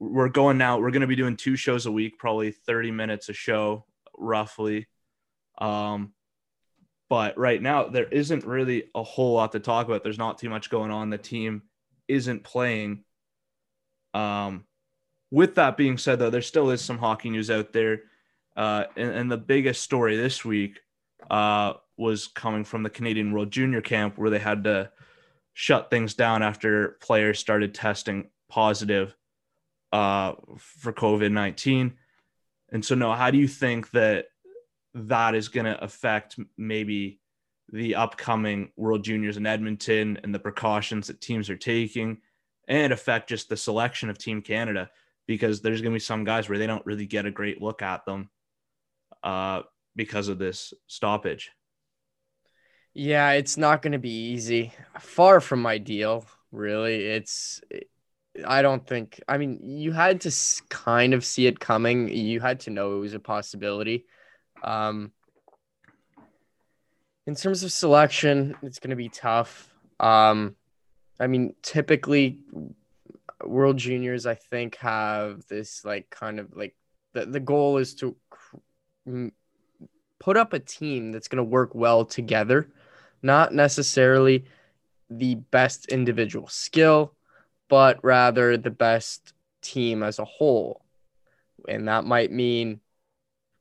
we're 0.00 0.28
going 0.28 0.58
now. 0.58 0.78
We're 0.78 0.90
going 0.90 1.00
to 1.02 1.06
be 1.06 1.16
doing 1.16 1.36
two 1.36 1.56
shows 1.56 1.86
a 1.86 1.92
week, 1.92 2.18
probably 2.18 2.50
thirty 2.50 2.90
minutes 2.90 3.28
a 3.28 3.32
show, 3.32 3.86
roughly. 4.18 4.88
Um, 5.58 6.12
but 7.08 7.38
right 7.38 7.62
now 7.62 7.88
there 7.88 8.06
isn't 8.06 8.44
really 8.44 8.84
a 8.94 9.02
whole 9.02 9.34
lot 9.34 9.52
to 9.52 9.60
talk 9.60 9.86
about. 9.86 10.02
There's 10.02 10.18
not 10.18 10.38
too 10.38 10.50
much 10.50 10.70
going 10.70 10.90
on. 10.90 11.10
The 11.10 11.18
team 11.18 11.62
isn't 12.08 12.44
playing. 12.44 13.04
Um, 14.12 14.65
with 15.30 15.54
that 15.56 15.76
being 15.76 15.98
said, 15.98 16.18
though, 16.18 16.30
there 16.30 16.42
still 16.42 16.70
is 16.70 16.82
some 16.82 16.98
hockey 16.98 17.30
news 17.30 17.50
out 17.50 17.72
there. 17.72 18.02
Uh, 18.56 18.84
and, 18.96 19.10
and 19.10 19.30
the 19.30 19.36
biggest 19.36 19.82
story 19.82 20.16
this 20.16 20.44
week 20.44 20.80
uh, 21.30 21.74
was 21.96 22.26
coming 22.28 22.64
from 22.64 22.82
the 22.82 22.90
Canadian 22.90 23.32
World 23.32 23.50
Junior 23.50 23.80
Camp, 23.80 24.16
where 24.18 24.30
they 24.30 24.38
had 24.38 24.64
to 24.64 24.90
shut 25.52 25.90
things 25.90 26.14
down 26.14 26.42
after 26.42 26.98
players 27.00 27.38
started 27.38 27.74
testing 27.74 28.28
positive 28.48 29.14
uh, 29.92 30.32
for 30.58 30.92
COVID 30.92 31.32
19. 31.32 31.94
And 32.72 32.84
so, 32.84 32.94
no, 32.94 33.12
how 33.12 33.30
do 33.30 33.38
you 33.38 33.48
think 33.48 33.90
that 33.92 34.26
that 34.94 35.34
is 35.34 35.48
going 35.48 35.66
to 35.66 35.82
affect 35.82 36.38
maybe 36.56 37.20
the 37.72 37.94
upcoming 37.94 38.70
World 38.76 39.04
Juniors 39.04 39.36
in 39.36 39.46
Edmonton 39.46 40.18
and 40.22 40.34
the 40.34 40.38
precautions 40.38 41.06
that 41.06 41.20
teams 41.20 41.50
are 41.50 41.56
taking 41.56 42.18
and 42.68 42.92
affect 42.92 43.28
just 43.28 43.48
the 43.48 43.56
selection 43.56 44.10
of 44.10 44.18
Team 44.18 44.42
Canada? 44.42 44.90
Because 45.26 45.60
there's 45.60 45.80
going 45.82 45.92
to 45.92 45.96
be 45.96 46.00
some 46.00 46.24
guys 46.24 46.48
where 46.48 46.58
they 46.58 46.66
don't 46.66 46.86
really 46.86 47.06
get 47.06 47.26
a 47.26 47.30
great 47.30 47.60
look 47.60 47.82
at 47.82 48.04
them 48.04 48.30
uh, 49.22 49.62
because 49.94 50.28
of 50.28 50.38
this 50.38 50.72
stoppage. 50.86 51.50
Yeah, 52.94 53.32
it's 53.32 53.56
not 53.56 53.82
going 53.82 53.92
to 53.92 53.98
be 53.98 54.30
easy. 54.30 54.72
Far 54.98 55.40
from 55.40 55.66
ideal, 55.66 56.24
really. 56.50 57.04
It's 57.04 57.60
I 58.46 58.62
don't 58.62 58.86
think 58.86 59.20
I 59.28 59.38
mean, 59.38 59.60
you 59.62 59.92
had 59.92 60.22
to 60.22 60.32
kind 60.68 61.14
of 61.14 61.24
see 61.24 61.46
it 61.46 61.60
coming. 61.60 62.08
You 62.08 62.40
had 62.40 62.60
to 62.60 62.70
know 62.70 62.96
it 62.96 63.00
was 63.00 63.14
a 63.14 63.20
possibility. 63.20 64.06
Um 64.62 65.12
in 67.26 67.34
terms 67.34 67.64
of 67.64 67.72
selection, 67.72 68.54
it's 68.62 68.78
going 68.78 68.90
to 68.90 68.96
be 68.96 69.08
tough. 69.08 69.70
Um 70.00 70.56
I 71.18 71.26
mean, 71.26 71.54
typically 71.62 72.38
World 73.44 73.76
Juniors 73.76 74.26
I 74.26 74.34
think 74.34 74.76
have 74.76 75.46
this 75.46 75.84
like 75.84 76.10
kind 76.10 76.40
of 76.40 76.56
like 76.56 76.74
the 77.12 77.26
the 77.26 77.40
goal 77.40 77.78
is 77.78 77.94
to 77.96 78.16
cr- 78.30 79.28
put 80.18 80.36
up 80.36 80.52
a 80.52 80.58
team 80.58 81.12
that's 81.12 81.28
going 81.28 81.36
to 81.36 81.44
work 81.44 81.74
well 81.74 82.04
together 82.04 82.68
not 83.22 83.52
necessarily 83.52 84.44
the 85.10 85.36
best 85.36 85.86
individual 85.86 86.48
skill, 86.48 87.14
but 87.68 88.02
rather 88.02 88.56
the 88.56 88.70
best 88.70 89.32
team 89.62 90.02
as 90.02 90.18
a 90.18 90.24
whole. 90.24 90.84
And 91.68 91.88
that 91.88 92.04
might 92.04 92.30
mean, 92.30 92.80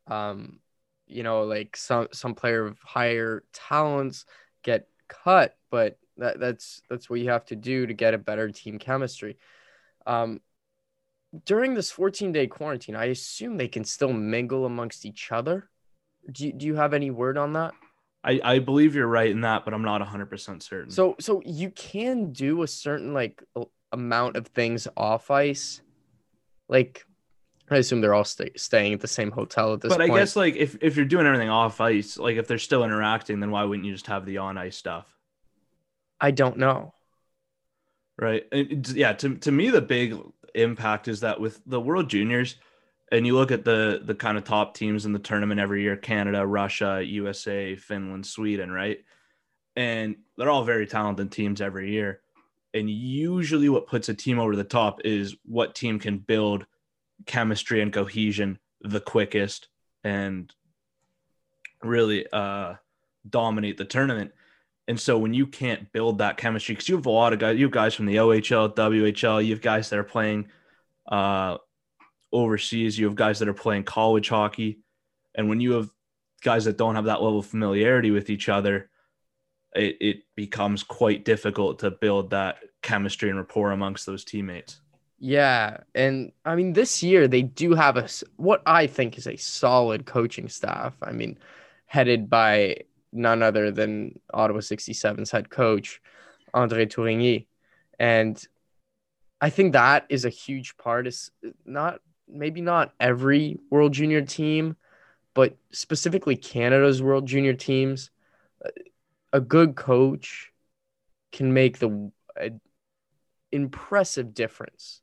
um, 0.07 0.59
you 1.07 1.23
know, 1.23 1.43
like 1.43 1.77
some 1.77 2.07
some 2.11 2.35
player 2.35 2.65
of 2.65 2.77
higher 2.83 3.43
talents 3.53 4.25
get 4.63 4.87
cut, 5.07 5.55
but 5.69 5.97
that, 6.17 6.39
that's 6.39 6.81
that's 6.89 7.09
what 7.09 7.19
you 7.19 7.29
have 7.29 7.45
to 7.45 7.55
do 7.55 7.85
to 7.85 7.93
get 7.93 8.13
a 8.13 8.19
better 8.19 8.49
team 8.49 8.79
chemistry. 8.79 9.37
Um, 10.05 10.41
during 11.45 11.73
this 11.73 11.91
14 11.91 12.31
day 12.31 12.47
quarantine, 12.47 12.95
I 12.95 13.05
assume 13.05 13.57
they 13.57 13.67
can 13.67 13.83
still 13.83 14.13
mingle 14.13 14.65
amongst 14.65 15.05
each 15.05 15.31
other. 15.31 15.69
Do 16.31 16.47
you, 16.47 16.53
do 16.53 16.65
you 16.65 16.75
have 16.75 16.93
any 16.93 17.11
word 17.11 17.37
on 17.37 17.53
that? 17.53 17.73
I, 18.23 18.39
I 18.43 18.59
believe 18.59 18.95
you're 18.95 19.07
right 19.07 19.29
in 19.29 19.41
that, 19.41 19.65
but 19.65 19.73
I'm 19.73 19.83
not 19.83 20.01
100% 20.01 20.63
certain. 20.63 20.89
So 20.89 21.15
so 21.19 21.41
you 21.45 21.69
can 21.69 22.31
do 22.31 22.63
a 22.63 22.67
certain 22.67 23.13
like 23.13 23.43
amount 23.91 24.35
of 24.35 24.47
things 24.47 24.87
off 24.97 25.29
ice. 25.29 25.81
Like 26.67 27.05
I 27.69 27.77
assume 27.77 28.01
they're 28.01 28.15
all 28.15 28.23
stay, 28.23 28.49
staying 28.55 28.93
at 28.93 28.99
the 28.99 29.07
same 29.07 29.29
hotel 29.29 29.73
at 29.73 29.81
this 29.81 29.89
but 29.89 30.01
I 30.01 30.07
guess 30.07 30.35
like 30.35 30.55
if, 30.55 30.75
if 30.81 30.95
you're 30.95 31.05
doing 31.05 31.27
everything 31.27 31.49
off 31.49 31.79
ice, 31.79 32.17
like 32.17 32.37
if 32.37 32.47
they're 32.47 32.57
still 32.57 32.83
interacting, 32.83 33.39
then 33.39 33.51
why 33.51 33.63
wouldn't 33.63 33.85
you 33.85 33.93
just 33.93 34.07
have 34.07 34.25
the 34.25 34.39
on 34.39 34.57
ice 34.57 34.75
stuff? 34.75 35.05
I 36.19 36.31
don't 36.31 36.57
know. 36.57 36.94
Right. 38.17 38.45
And 38.51 38.87
yeah, 38.89 39.13
to, 39.13 39.35
to 39.35 39.51
me 39.51 39.69
the 39.69 39.81
big 39.81 40.15
impact 40.53 41.07
is 41.07 41.19
that 41.19 41.39
with 41.39 41.61
the 41.65 41.81
World 41.81 42.09
Juniors, 42.09 42.55
and 43.11 43.25
you 43.25 43.35
look 43.35 43.51
at 43.51 43.63
the 43.65 44.01
the 44.03 44.15
kind 44.15 44.37
of 44.37 44.43
top 44.43 44.73
teams 44.73 45.05
in 45.05 45.13
the 45.13 45.19
tournament 45.19 45.59
every 45.59 45.83
year, 45.83 45.95
Canada, 45.95 46.45
Russia, 46.45 47.03
USA, 47.05 47.75
Finland, 47.75 48.25
Sweden, 48.25 48.71
right? 48.71 49.03
And 49.75 50.15
they're 50.37 50.49
all 50.49 50.63
very 50.63 50.87
talented 50.87 51.31
teams 51.31 51.61
every 51.61 51.91
year. 51.91 52.21
And 52.73 52.89
usually 52.89 53.69
what 53.69 53.87
puts 53.87 54.09
a 54.09 54.13
team 54.13 54.39
over 54.39 54.55
the 54.55 54.63
top 54.63 55.01
is 55.05 55.35
what 55.45 55.75
team 55.75 55.99
can 55.99 56.17
build 56.17 56.65
chemistry 57.25 57.81
and 57.81 57.93
cohesion 57.93 58.59
the 58.81 58.99
quickest 58.99 59.69
and 60.03 60.53
really 61.83 62.25
uh 62.31 62.75
dominate 63.29 63.77
the 63.77 63.85
tournament. 63.85 64.31
And 64.87 64.99
so 64.99 65.17
when 65.17 65.33
you 65.33 65.47
can't 65.47 65.91
build 65.91 66.19
that 66.19 66.37
chemistry, 66.37 66.75
because 66.75 66.87
you 66.87 66.95
have 66.95 67.05
a 67.05 67.11
lot 67.11 67.33
of 67.33 67.39
guys, 67.39 67.57
you 67.57 67.65
have 67.65 67.71
guys 67.71 67.95
from 67.95 68.05
the 68.05 68.17
OHL, 68.17 68.75
WHL, 68.75 69.43
you 69.43 69.51
have 69.51 69.61
guys 69.61 69.89
that 69.89 69.97
are 69.97 70.03
playing 70.03 70.47
uh, 71.07 71.57
overseas, 72.31 72.97
you 72.97 73.05
have 73.05 73.15
guys 73.15 73.39
that 73.39 73.47
are 73.47 73.53
playing 73.53 73.83
college 73.83 74.29
hockey. 74.29 74.79
And 75.33 75.49
when 75.49 75.59
you 75.59 75.71
have 75.73 75.89
guys 76.41 76.65
that 76.65 76.77
don't 76.77 76.95
have 76.95 77.05
that 77.05 77.21
level 77.21 77.39
of 77.39 77.47
familiarity 77.47 78.11
with 78.11 78.29
each 78.29 78.47
other, 78.47 78.89
it, 79.75 79.97
it 79.99 80.17
becomes 80.35 80.83
quite 80.83 81.25
difficult 81.25 81.79
to 81.79 81.91
build 81.91 82.29
that 82.29 82.59
chemistry 82.81 83.29
and 83.29 83.37
rapport 83.37 83.71
amongst 83.71 84.05
those 84.05 84.23
teammates. 84.23 84.79
Yeah, 85.17 85.77
and 85.95 86.31
I 86.43 86.55
mean 86.55 86.73
this 86.73 87.01
year 87.01 87.27
they 87.27 87.41
do 87.41 87.73
have 87.73 87.97
a, 87.97 88.07
what 88.35 88.61
I 88.65 88.85
think 88.85 89.17
is 89.17 89.27
a 89.27 89.37
solid 89.37 90.05
coaching 90.05 90.49
staff. 90.49 90.95
I 91.01 91.11
mean, 91.11 91.37
headed 91.85 92.29
by 92.29 92.77
none 93.15 93.41
other 93.41 93.71
than 93.71 94.19
Ottawa 94.33 94.59
67's 94.59 95.31
head 95.31 95.49
coach 95.49 96.01
Andre 96.53 96.85
Tourigny, 96.85 97.47
and 97.99 98.41
I 99.41 99.49
think 99.49 99.73
that 99.73 100.05
is 100.09 100.25
a 100.25 100.29
huge 100.29 100.77
part. 100.77 101.07
Is 101.07 101.31
not 101.65 102.01
maybe 102.27 102.61
not 102.61 102.93
every 102.99 103.57
World 103.69 103.93
Junior 103.93 104.21
team, 104.21 104.75
but 105.33 105.57
specifically 105.71 106.35
Canada's 106.35 107.01
World 107.01 107.25
Junior 107.25 107.53
teams. 107.53 108.09
A 109.33 109.41
good 109.41 109.75
coach 109.75 110.51
can 111.31 111.53
make 111.53 111.79
the 111.79 112.11
a 112.39 112.51
impressive 113.51 114.33
difference 114.33 115.01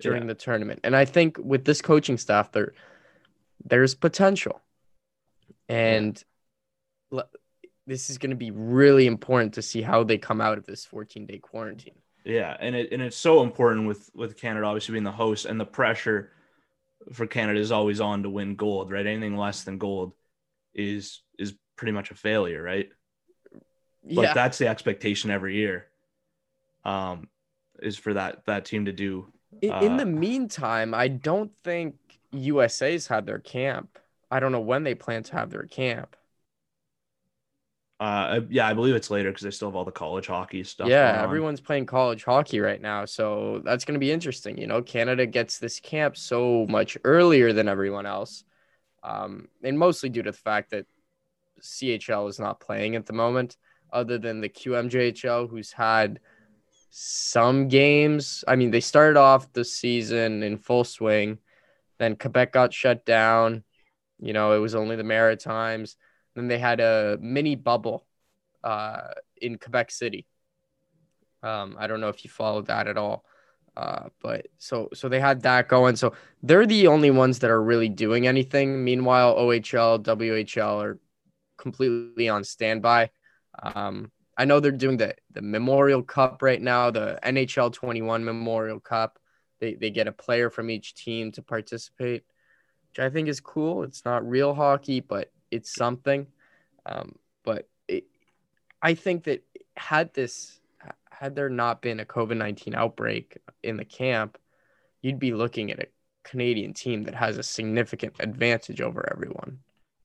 during 0.00 0.22
Yeah. 0.22 0.28
the 0.28 0.34
tournament. 0.34 0.80
And 0.84 0.94
I 0.96 1.04
think 1.04 1.38
with 1.38 1.64
this 1.64 1.80
coaching 1.80 2.18
staff, 2.18 2.52
there 2.52 2.74
there's 3.64 3.94
potential. 3.94 4.60
And 5.68 6.16
le- 6.16 6.35
this 7.86 8.10
is 8.10 8.18
going 8.18 8.30
to 8.30 8.36
be 8.36 8.50
really 8.50 9.06
important 9.06 9.54
to 9.54 9.62
see 9.62 9.82
how 9.82 10.02
they 10.02 10.18
come 10.18 10.40
out 10.40 10.58
of 10.58 10.66
this 10.66 10.84
14 10.84 11.26
day 11.26 11.38
quarantine. 11.38 11.94
Yeah, 12.24 12.56
and 12.58 12.74
it 12.74 12.92
and 12.92 13.00
it's 13.00 13.16
so 13.16 13.42
important 13.42 13.86
with 13.86 14.10
with 14.12 14.36
Canada 14.36 14.66
obviously 14.66 14.92
being 14.92 15.04
the 15.04 15.12
host 15.12 15.46
and 15.46 15.60
the 15.60 15.64
pressure 15.64 16.32
for 17.12 17.26
Canada 17.26 17.60
is 17.60 17.70
always 17.70 18.00
on 18.00 18.24
to 18.24 18.30
win 18.30 18.56
gold, 18.56 18.90
right? 18.90 19.06
Anything 19.06 19.36
less 19.36 19.62
than 19.62 19.78
gold 19.78 20.12
is 20.74 21.22
is 21.38 21.54
pretty 21.76 21.92
much 21.92 22.10
a 22.10 22.14
failure, 22.14 22.60
right? 22.60 22.88
But 24.02 24.22
yeah, 24.22 24.34
that's 24.34 24.58
the 24.58 24.66
expectation 24.66 25.30
every 25.30 25.56
year. 25.56 25.86
Um, 26.84 27.28
is 27.80 27.96
for 27.96 28.14
that 28.14 28.44
that 28.46 28.64
team 28.64 28.86
to 28.86 28.92
do. 28.92 29.32
in, 29.62 29.72
in 29.74 29.92
uh, 29.92 29.96
the 29.98 30.06
meantime, 30.06 30.94
I 30.94 31.06
don't 31.08 31.54
think 31.62 31.94
USA's 32.32 33.06
had 33.06 33.26
their 33.26 33.38
camp. 33.38 33.98
I 34.30 34.40
don't 34.40 34.52
know 34.52 34.60
when 34.60 34.82
they 34.82 34.96
plan 34.96 35.22
to 35.24 35.32
have 35.34 35.50
their 35.50 35.66
camp. 35.66 36.16
Uh, 37.98 38.40
yeah, 38.50 38.68
I 38.68 38.74
believe 38.74 38.94
it's 38.94 39.10
later 39.10 39.30
because 39.30 39.42
they 39.42 39.50
still 39.50 39.68
have 39.68 39.74
all 39.76 39.84
the 39.84 39.90
college 39.90 40.26
hockey 40.26 40.62
stuff. 40.64 40.88
yeah, 40.88 41.06
going 41.06 41.18
on. 41.18 41.24
everyone's 41.24 41.60
playing 41.60 41.86
college 41.86 42.24
hockey 42.24 42.60
right 42.60 42.80
now, 42.80 43.06
so 43.06 43.62
that's 43.64 43.86
going 43.86 43.94
to 43.94 44.00
be 44.00 44.12
interesting. 44.12 44.58
You 44.58 44.66
know, 44.66 44.82
Canada 44.82 45.24
gets 45.24 45.58
this 45.58 45.80
camp 45.80 46.16
so 46.16 46.66
much 46.68 46.98
earlier 47.04 47.54
than 47.54 47.68
everyone 47.68 48.04
else, 48.04 48.44
um, 49.02 49.48
and 49.62 49.78
mostly 49.78 50.10
due 50.10 50.22
to 50.22 50.30
the 50.32 50.36
fact 50.36 50.72
that 50.72 50.84
CHL 51.62 52.28
is 52.28 52.38
not 52.38 52.60
playing 52.60 52.96
at 52.96 53.06
the 53.06 53.14
moment, 53.14 53.56
other 53.90 54.18
than 54.18 54.42
the 54.42 54.48
QMJHL, 54.50 55.48
who's 55.48 55.72
had 55.72 56.20
some 56.90 57.68
games. 57.68 58.44
I 58.46 58.56
mean, 58.56 58.70
they 58.70 58.80
started 58.80 59.18
off 59.18 59.52
the 59.54 59.64
season 59.64 60.42
in 60.42 60.58
full 60.58 60.84
swing, 60.84 61.38
then 61.98 62.16
Quebec 62.16 62.52
got 62.52 62.74
shut 62.74 63.06
down. 63.06 63.64
You 64.18 64.34
know, 64.34 64.52
it 64.52 64.58
was 64.58 64.74
only 64.74 64.96
the 64.96 65.04
Maritimes. 65.04 65.96
Then 66.36 66.46
they 66.48 66.58
had 66.58 66.78
a 66.80 67.18
mini 67.20 67.56
bubble 67.56 68.06
uh, 68.62 69.08
in 69.40 69.58
Quebec 69.58 69.90
City. 69.90 70.26
Um, 71.42 71.76
I 71.78 71.86
don't 71.86 72.00
know 72.00 72.10
if 72.10 72.24
you 72.24 72.30
followed 72.30 72.66
that 72.66 72.86
at 72.86 72.98
all. 72.98 73.24
Uh, 73.76 74.08
but 74.22 74.46
so 74.58 74.88
so 74.94 75.08
they 75.08 75.20
had 75.20 75.42
that 75.42 75.68
going. 75.68 75.96
So 75.96 76.14
they're 76.42 76.66
the 76.66 76.86
only 76.86 77.10
ones 77.10 77.40
that 77.40 77.50
are 77.50 77.62
really 77.62 77.88
doing 77.88 78.26
anything. 78.26 78.84
Meanwhile, 78.84 79.36
OHL, 79.36 80.02
WHL 80.02 80.82
are 80.82 80.98
completely 81.58 82.28
on 82.28 82.44
standby. 82.44 83.10
Um, 83.62 84.10
I 84.36 84.44
know 84.44 84.60
they're 84.60 84.72
doing 84.72 84.96
the 84.96 85.14
the 85.30 85.42
Memorial 85.42 86.02
Cup 86.02 86.42
right 86.42 86.60
now, 86.60 86.90
the 86.90 87.18
NHL 87.22 87.72
21 87.72 88.24
Memorial 88.24 88.80
Cup. 88.80 89.18
They 89.60 89.74
they 89.74 89.90
get 89.90 90.08
a 90.08 90.12
player 90.12 90.48
from 90.48 90.70
each 90.70 90.94
team 90.94 91.32
to 91.32 91.42
participate, 91.42 92.24
which 92.90 92.98
I 92.98 93.10
think 93.10 93.28
is 93.28 93.40
cool. 93.40 93.82
It's 93.82 94.06
not 94.06 94.28
real 94.28 94.54
hockey, 94.54 95.00
but 95.00 95.30
it's 95.56 95.74
something. 95.74 96.26
Um, 96.84 97.16
but 97.44 97.68
it, 97.88 98.04
I 98.80 98.94
think 98.94 99.24
that 99.24 99.44
had 99.76 100.14
this 100.14 100.60
had 101.10 101.34
there 101.34 101.48
not 101.48 101.80
been 101.80 102.00
a 102.00 102.04
COVID 102.04 102.36
19 102.36 102.74
outbreak 102.74 103.38
in 103.62 103.76
the 103.76 103.84
camp, 103.84 104.38
you'd 105.02 105.18
be 105.18 105.32
looking 105.32 105.70
at 105.70 105.80
a 105.80 105.86
Canadian 106.24 106.74
team 106.74 107.04
that 107.04 107.14
has 107.14 107.38
a 107.38 107.42
significant 107.42 108.14
advantage 108.20 108.80
over 108.80 109.08
everyone. 109.10 109.58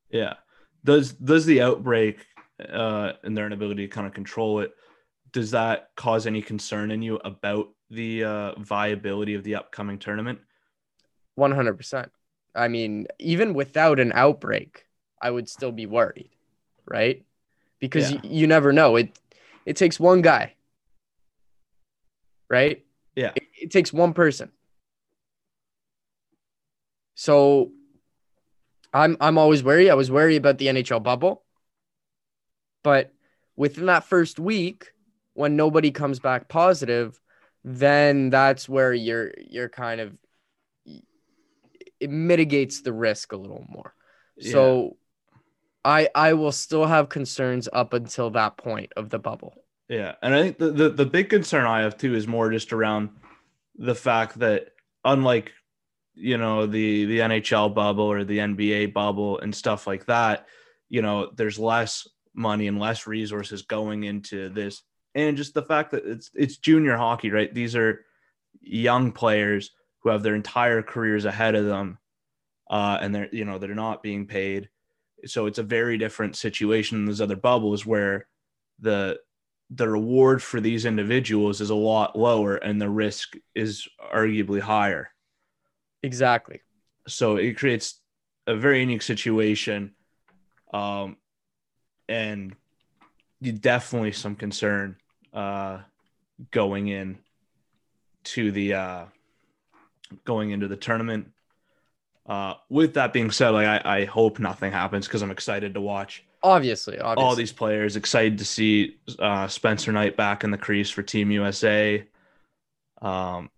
Yeah. 0.10 0.36
Does 0.84 1.14
does 1.14 1.46
the 1.46 1.62
outbreak 1.62 2.26
uh, 2.72 3.14
and 3.24 3.36
their 3.38 3.46
inability 3.46 3.88
to 3.88 3.94
kind 3.94 4.08
of 4.08 4.14
control 4.14 4.62
it 4.62 4.74
does 5.32 5.52
that 5.52 5.92
cause 5.96 6.28
any 6.28 6.42
concern 6.42 6.92
in 6.92 7.02
you 7.02 7.20
about 7.24 7.70
the 7.90 8.24
uh, 8.24 8.60
viability 8.60 9.34
of 9.34 9.44
the 9.44 9.56
upcoming 9.56 9.98
tournament? 9.98 10.40
100%. 11.40 12.10
I 12.54 12.68
mean, 12.68 13.08
even 13.20 13.54
without 13.54 14.00
an 14.00 14.12
outbreak, 14.14 14.86
I 15.22 15.30
would 15.30 15.48
still 15.48 15.72
be 15.72 15.86
worried, 15.86 16.30
right? 16.86 17.24
Because 17.80 18.12
Yeah. 18.12 18.20
you, 18.24 18.30
you 18.42 18.48
never 18.48 18.74
know. 18.74 18.96
It 18.96 19.18
it 19.66 19.76
takes 19.76 20.00
one 20.00 20.22
guy. 20.22 20.56
Right? 22.50 22.84
Yeah. 23.16 23.32
It, 23.36 23.44
it 23.62 23.72
takes 23.72 23.94
one 23.94 24.14
person. 24.14 24.52
So 27.16 27.72
I'm 28.94 29.16
I'm 29.22 29.38
always 29.38 29.64
worried. 29.64 29.90
I 29.90 29.94
was 29.94 30.12
worried 30.12 30.38
about 30.38 30.58
the 30.58 30.68
NHL 30.68 31.04
bubble. 31.04 31.44
But 32.84 33.14
within 33.56 33.86
that 33.86 34.04
first 34.04 34.40
week, 34.40 34.92
when 35.34 35.56
nobody 35.56 35.92
comes 35.92 36.20
back 36.20 36.50
positive, 36.50 37.20
then 37.64 38.32
that's 38.32 38.68
where 38.68 38.94
you're 38.94 39.32
you're 39.38 39.70
kind 39.70 40.02
of 40.02 40.18
it 42.00 42.10
mitigates 42.10 42.82
the 42.82 42.92
risk 42.92 43.32
a 43.32 43.38
little 43.38 43.66
more. 43.70 43.94
So 44.40 44.98
I 45.84 46.10
I 46.14 46.34
will 46.34 46.52
still 46.52 46.86
have 46.86 47.10
concerns 47.10 47.68
up 47.72 47.94
until 47.94 48.30
that 48.32 48.58
point 48.58 48.92
of 48.96 49.10
the 49.10 49.20
bubble. 49.20 49.56
Yeah, 49.90 50.16
and 50.22 50.34
I 50.34 50.42
think 50.42 50.58
the, 50.58 50.72
the 50.72 50.90
the 50.90 51.06
big 51.06 51.30
concern 51.30 51.66
I 51.66 51.82
have 51.82 51.98
too 51.98 52.16
is 52.16 52.28
more 52.28 52.52
just 52.52 52.72
around 52.72 53.10
the 53.76 53.96
fact 53.96 54.40
that 54.40 54.68
unlike 55.04 55.52
you 56.14 56.38
know 56.38 56.66
the 56.66 57.06
the 57.06 57.20
NHL 57.20 57.74
bubble 57.74 58.06
or 58.06 58.24
the 58.24 58.38
NBA 58.38 58.94
bubble 58.94 59.40
and 59.40 59.54
stuff 59.54 59.88
like 59.88 60.06
that, 60.06 60.48
you 60.90 61.02
know, 61.02 61.32
there's 61.36 61.58
less 61.58 62.08
money 62.34 62.68
and 62.68 62.80
less 62.80 63.08
resources 63.08 63.64
going 63.64 64.04
into 64.04 64.50
this, 64.50 64.84
and 65.16 65.38
just 65.38 65.54
the 65.54 65.64
fact 65.64 65.92
that 65.92 66.06
it's 66.06 66.30
it's 66.36 66.58
junior 66.58 66.98
hockey, 66.98 67.32
right? 67.32 67.54
These 67.54 67.76
are 67.76 68.06
young 68.62 69.12
players 69.12 69.72
who 70.00 70.10
have 70.10 70.24
their 70.24 70.36
entire 70.36 70.82
careers 70.82 71.26
ahead 71.26 71.56
of 71.56 71.66
them, 71.66 71.98
uh, 72.70 72.98
and 73.02 73.14
they're 73.14 73.30
you 73.34 73.46
know 73.46 73.58
they're 73.58 73.76
not 73.76 74.04
being 74.04 74.28
paid, 74.28 74.70
so 75.26 75.46
it's 75.46 75.60
a 75.60 75.64
very 75.64 75.98
different 75.98 76.36
situation 76.36 76.98
than 76.98 77.06
those 77.06 77.22
other 77.22 77.36
bubbles 77.36 77.86
where 77.86 78.28
the 78.80 79.20
the 79.74 79.88
reward 79.88 80.44
for 80.44 80.60
these 80.60 80.86
individuals 80.86 81.62
is 81.62 81.70
a 81.70 81.76
lot 81.76 82.18
lower 82.18 82.56
and 82.56 82.82
the 82.82 82.90
risk 82.90 83.36
is 83.56 83.88
arguably 84.14 84.60
higher. 84.60 85.12
Exactly. 86.04 86.62
So 87.08 87.38
it 87.38 87.58
creates 87.58 88.02
a 88.48 88.56
very 88.56 88.82
unique 88.82 89.02
situation. 89.02 89.94
Um, 90.74 91.18
and 92.10 92.54
you 93.40 93.54
definitely 93.54 94.12
some 94.12 94.36
concern 94.36 94.98
uh, 95.34 95.80
going 96.52 96.90
in 96.90 97.20
to 98.24 98.52
the 98.52 98.74
uh, 98.74 99.06
going 100.26 100.52
into 100.52 100.68
the 100.68 100.76
tournament. 100.76 101.32
Uh, 102.32 102.54
with 102.70 102.94
that 102.94 103.12
being 103.12 103.30
said, 103.30 103.50
like 103.50 103.68
I, 103.68 103.82
I 104.00 104.06
hope 104.06 104.40
nothing 104.40 104.72
happens 104.72 105.06
because 105.06 105.22
I'm 105.22 105.32
excited 105.32 105.74
to 105.74 105.82
watch 105.82 106.24
Obviously, 106.42 106.98
obviously. 106.98 107.28
all 107.28 107.36
these 107.36 107.52
players. 107.52 107.98
Excited 107.98 108.38
to 108.38 108.46
see 108.46 108.96
uh, 109.20 109.50
Spencer 109.50 109.92
Knight 109.92 110.16
back 110.16 110.46
in 110.46 110.50
the 110.50 110.58
crease 110.58 110.90
for 110.90 111.04
Team 111.04 111.30
USA. 111.30 112.08
Um, 113.02 113.50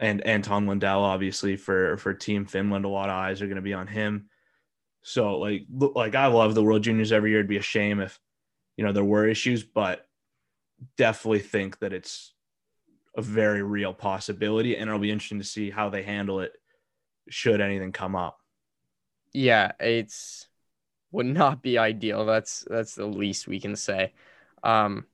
and 0.00 0.26
Anton 0.26 0.66
Lundell, 0.66 1.04
obviously 1.04 1.56
for 1.56 1.98
for 1.98 2.14
Team 2.14 2.46
Finland, 2.46 2.86
a 2.86 2.88
lot 2.88 3.10
of 3.10 3.14
eyes 3.14 3.42
are 3.42 3.46
going 3.46 3.56
to 3.56 3.62
be 3.62 3.74
on 3.74 3.88
him. 3.88 4.30
So 5.02 5.38
like 5.38 5.66
like 5.70 6.14
I 6.14 6.28
love 6.28 6.54
the 6.54 6.64
World 6.64 6.82
Juniors 6.82 7.12
every 7.12 7.28
year. 7.28 7.40
It'd 7.40 7.48
be 7.48 7.58
a 7.58 7.62
shame 7.62 8.00
if 8.00 8.18
you 8.78 8.86
know 8.86 8.92
there 8.92 9.04
were 9.04 9.28
issues, 9.28 9.64
but 9.64 10.06
definitely 10.96 11.40
think 11.40 11.80
that 11.80 11.92
it's 11.92 12.32
a 13.14 13.20
very 13.20 13.62
real 13.62 13.92
possibility, 13.92 14.78
and 14.78 14.88
it'll 14.88 14.98
be 14.98 15.12
interesting 15.12 15.40
to 15.40 15.44
see 15.44 15.68
how 15.68 15.90
they 15.90 16.02
handle 16.02 16.40
it 16.40 16.54
should 17.28 17.60
anything 17.60 17.92
come 17.92 18.16
up. 18.16 18.38
yeah, 19.32 19.72
it's 19.80 20.48
would 21.12 21.26
not 21.26 21.62
be 21.62 21.78
ideal. 21.78 22.26
That's 22.26 22.64
that's 22.70 22.94
the 22.94 23.06
least 23.06 23.48
we 23.48 23.60
can 23.60 23.76
say. 23.76 24.14
Um, 24.62 25.06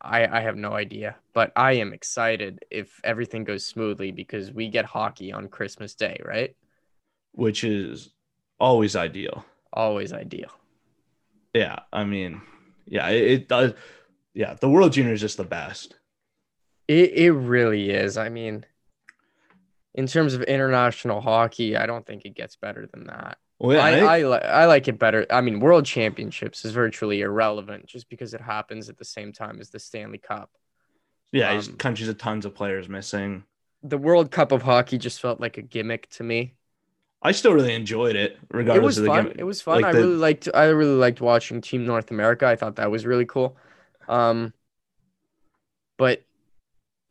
I 0.00 0.26
I 0.26 0.40
have 0.42 0.56
no 0.56 0.72
idea, 0.72 1.16
but 1.32 1.52
I 1.56 1.72
am 1.74 1.92
excited 1.92 2.64
if 2.70 3.00
everything 3.04 3.44
goes 3.44 3.66
smoothly 3.66 4.12
because 4.12 4.52
we 4.52 4.68
get 4.68 4.84
hockey 4.84 5.32
on 5.32 5.48
Christmas 5.48 5.94
Day, 5.94 6.20
right? 6.24 6.54
which 7.32 7.64
is 7.64 8.10
always 8.58 8.96
ideal. 8.96 9.44
Always 9.74 10.14
ideal. 10.14 10.50
Yeah, 11.54 11.80
I 11.92 12.04
mean, 12.04 12.42
yeah, 12.86 13.08
it, 13.08 13.30
it 13.30 13.48
does. 13.48 13.72
Yeah, 14.34 14.54
the 14.54 14.68
World 14.68 14.92
Junior 14.92 15.12
is 15.12 15.20
just 15.20 15.36
the 15.36 15.44
best. 15.44 15.96
It 16.88 17.12
it 17.12 17.32
really 17.32 17.90
is. 17.90 18.16
I 18.16 18.28
mean, 18.30 18.64
in 19.94 20.06
terms 20.06 20.34
of 20.34 20.42
international 20.42 21.20
hockey, 21.20 21.76
I 21.76 21.86
don't 21.86 22.04
think 22.06 22.24
it 22.24 22.34
gets 22.34 22.56
better 22.56 22.86
than 22.92 23.04
that. 23.06 23.38
Well, 23.58 23.76
yeah, 23.76 23.84
I, 23.84 23.90
I- 24.00 24.18
I, 24.18 24.22
li- 24.22 24.38
I 24.38 24.66
like 24.66 24.88
it 24.88 24.98
better. 24.98 25.26
I 25.30 25.40
mean, 25.40 25.60
World 25.60 25.86
Championships 25.86 26.64
is 26.64 26.72
virtually 26.72 27.20
irrelevant 27.20 27.86
just 27.86 28.08
because 28.08 28.34
it 28.34 28.40
happens 28.40 28.88
at 28.88 28.98
the 28.98 29.04
same 29.04 29.32
time 29.32 29.60
as 29.60 29.70
the 29.70 29.78
Stanley 29.78 30.18
Cup. 30.18 30.50
yeah, 31.32 31.52
um, 31.52 31.62
countries 31.76 32.08
have 32.08 32.18
tons 32.18 32.44
of 32.44 32.54
players 32.54 32.88
missing. 32.88 33.44
The 33.82 33.98
World 33.98 34.30
Cup 34.30 34.50
of 34.50 34.62
hockey 34.62 34.98
just 34.98 35.20
felt 35.20 35.40
like 35.40 35.56
a 35.58 35.62
gimmick 35.62 36.08
to 36.10 36.22
me. 36.24 36.54
I 37.22 37.32
still 37.32 37.52
really 37.54 37.74
enjoyed 37.74 38.16
it, 38.16 38.32
It 38.32 38.38
regardless 38.50 38.84
was 38.84 38.98
of 38.98 39.04
the 39.04 39.08
fun. 39.10 39.24
game. 39.26 39.34
It 39.38 39.44
was 39.44 39.62
fun. 39.62 39.76
Like 39.80 39.84
I 39.86 39.92
the- 39.92 39.98
really 40.00 40.16
liked. 40.16 40.48
I 40.52 40.64
really 40.64 40.96
liked 40.96 41.20
watching 41.20 41.60
Team 41.60 41.86
North 41.86 42.10
America. 42.10 42.46
I 42.46 42.56
thought 42.56 42.76
that 42.76 42.90
was 42.90 43.06
really 43.06 43.24
cool. 43.24 43.56
Um, 44.08 44.52
but 45.96 46.22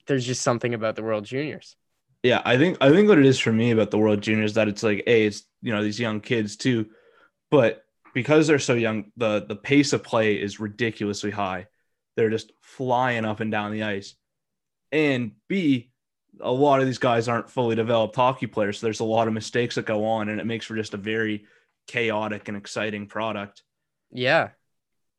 there's 0.08 0.26
just 0.26 0.42
something 0.42 0.74
about 0.74 0.96
the 0.96 1.04
World 1.04 1.26
Juniors. 1.26 1.76
Yeah, 2.24 2.42
I 2.46 2.58
think 2.58 2.78
I 2.82 2.90
think 2.92 3.10
what 3.10 3.20
it 3.20 3.26
is 3.26 3.40
for 3.40 3.52
me 3.52 3.72
about 3.72 3.92
the 3.92 3.98
World 3.98 4.22
Juniors 4.22 4.54
that 4.54 4.68
it's 4.68 4.84
like, 4.84 5.04
hey, 5.06 5.26
it's 5.26 5.44
you 5.62 5.74
know 5.74 5.84
these 5.84 6.00
young 6.00 6.22
kids 6.22 6.56
too, 6.56 6.88
but 7.52 7.84
because 8.14 8.48
they're 8.48 8.60
so 8.60 8.74
young, 8.74 9.12
the 9.18 9.46
the 9.46 9.56
pace 9.56 9.94
of 9.94 10.04
play 10.04 10.36
is 10.42 10.60
ridiculously 10.60 11.32
high. 11.32 11.68
They're 12.16 12.30
just 12.30 12.52
flying 12.62 13.26
up 13.26 13.40
and 13.42 13.52
down 13.52 13.72
the 13.72 13.84
ice, 13.84 14.16
and 14.92 15.34
B, 15.50 15.92
a 16.40 16.52
lot 16.52 16.80
of 16.80 16.86
these 16.86 17.00
guys 17.00 17.28
aren't 17.28 17.50
fully 17.50 17.76
developed 17.76 18.16
hockey 18.16 18.48
players. 18.48 18.80
So 18.80 18.88
there's 18.88 19.02
a 19.02 19.06
lot 19.06 19.28
of 19.28 19.34
mistakes 19.34 19.76
that 19.76 19.86
go 19.86 20.06
on, 20.06 20.30
and 20.30 20.40
it 20.40 20.46
makes 20.46 20.66
for 20.66 20.76
just 20.76 20.94
a 20.94 20.98
very 20.98 21.46
chaotic 21.88 22.48
and 22.48 22.58
exciting 22.58 23.08
product. 23.08 23.64
Yeah, 24.12 24.52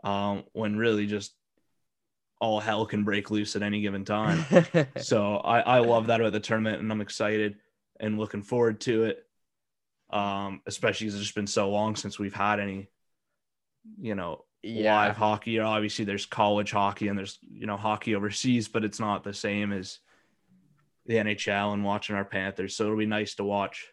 Um, 0.03 0.45
when 0.53 0.77
really 0.77 1.07
just 1.07 1.35
all 2.41 2.61
hell 2.61 2.87
can 2.87 3.05
break 3.05 3.31
loose 3.31 3.57
at 3.57 3.63
any 3.63 3.81
given 3.81 4.05
time. 4.05 4.45
so 4.97 5.37
I, 5.37 5.61
I 5.61 5.79
love 5.79 6.09
that 6.09 6.21
about 6.21 6.33
the 6.33 6.41
tournament 6.41 6.81
and 6.81 6.91
I'm 6.91 7.01
excited 7.01 7.57
and 8.01 8.19
looking 8.19 8.43
forward 8.43 8.81
to 8.83 9.05
it. 9.05 9.19
Um, 10.11 10.61
especially 10.67 11.07
because 11.07 11.17
it's 11.17 11.25
just 11.25 11.35
been 11.35 11.47
so 11.47 11.71
long 11.71 11.97
since 11.97 12.19
we've 12.19 12.35
had 12.35 12.61
any, 12.61 12.89
you 14.01 14.15
know, 14.15 14.45
yeah. 14.63 14.97
live 14.97 15.17
hockey. 15.17 15.59
Obviously, 15.59 16.05
there's 16.05 16.27
college 16.27 16.71
hockey 16.71 17.09
and 17.09 17.19
there's 17.19 17.39
you 17.43 17.67
know 17.67 17.77
hockey 17.77 18.15
overseas, 18.15 18.69
but 18.69 18.85
it's 18.85 19.01
not 19.01 19.25
the 19.25 19.35
same 19.35 19.73
as 19.73 19.99
the 21.07 21.15
NHL 21.15 21.73
and 21.75 21.85
watching 21.85 22.17
our 22.17 22.25
Panthers. 22.25 22.77
So 22.77 22.85
it'll 22.85 22.97
be 22.97 23.07
nice 23.07 23.35
to 23.37 23.45
watch 23.45 23.89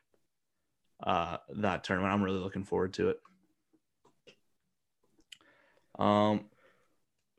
uh, 1.04 1.38
that 1.58 1.84
tournament. 1.84 2.13
I'm 2.13 2.23
really 2.23 2.39
looking 2.39 2.63
forward 2.63 2.93
to 2.93 3.10
it. 3.10 3.19
Um, 5.99 6.45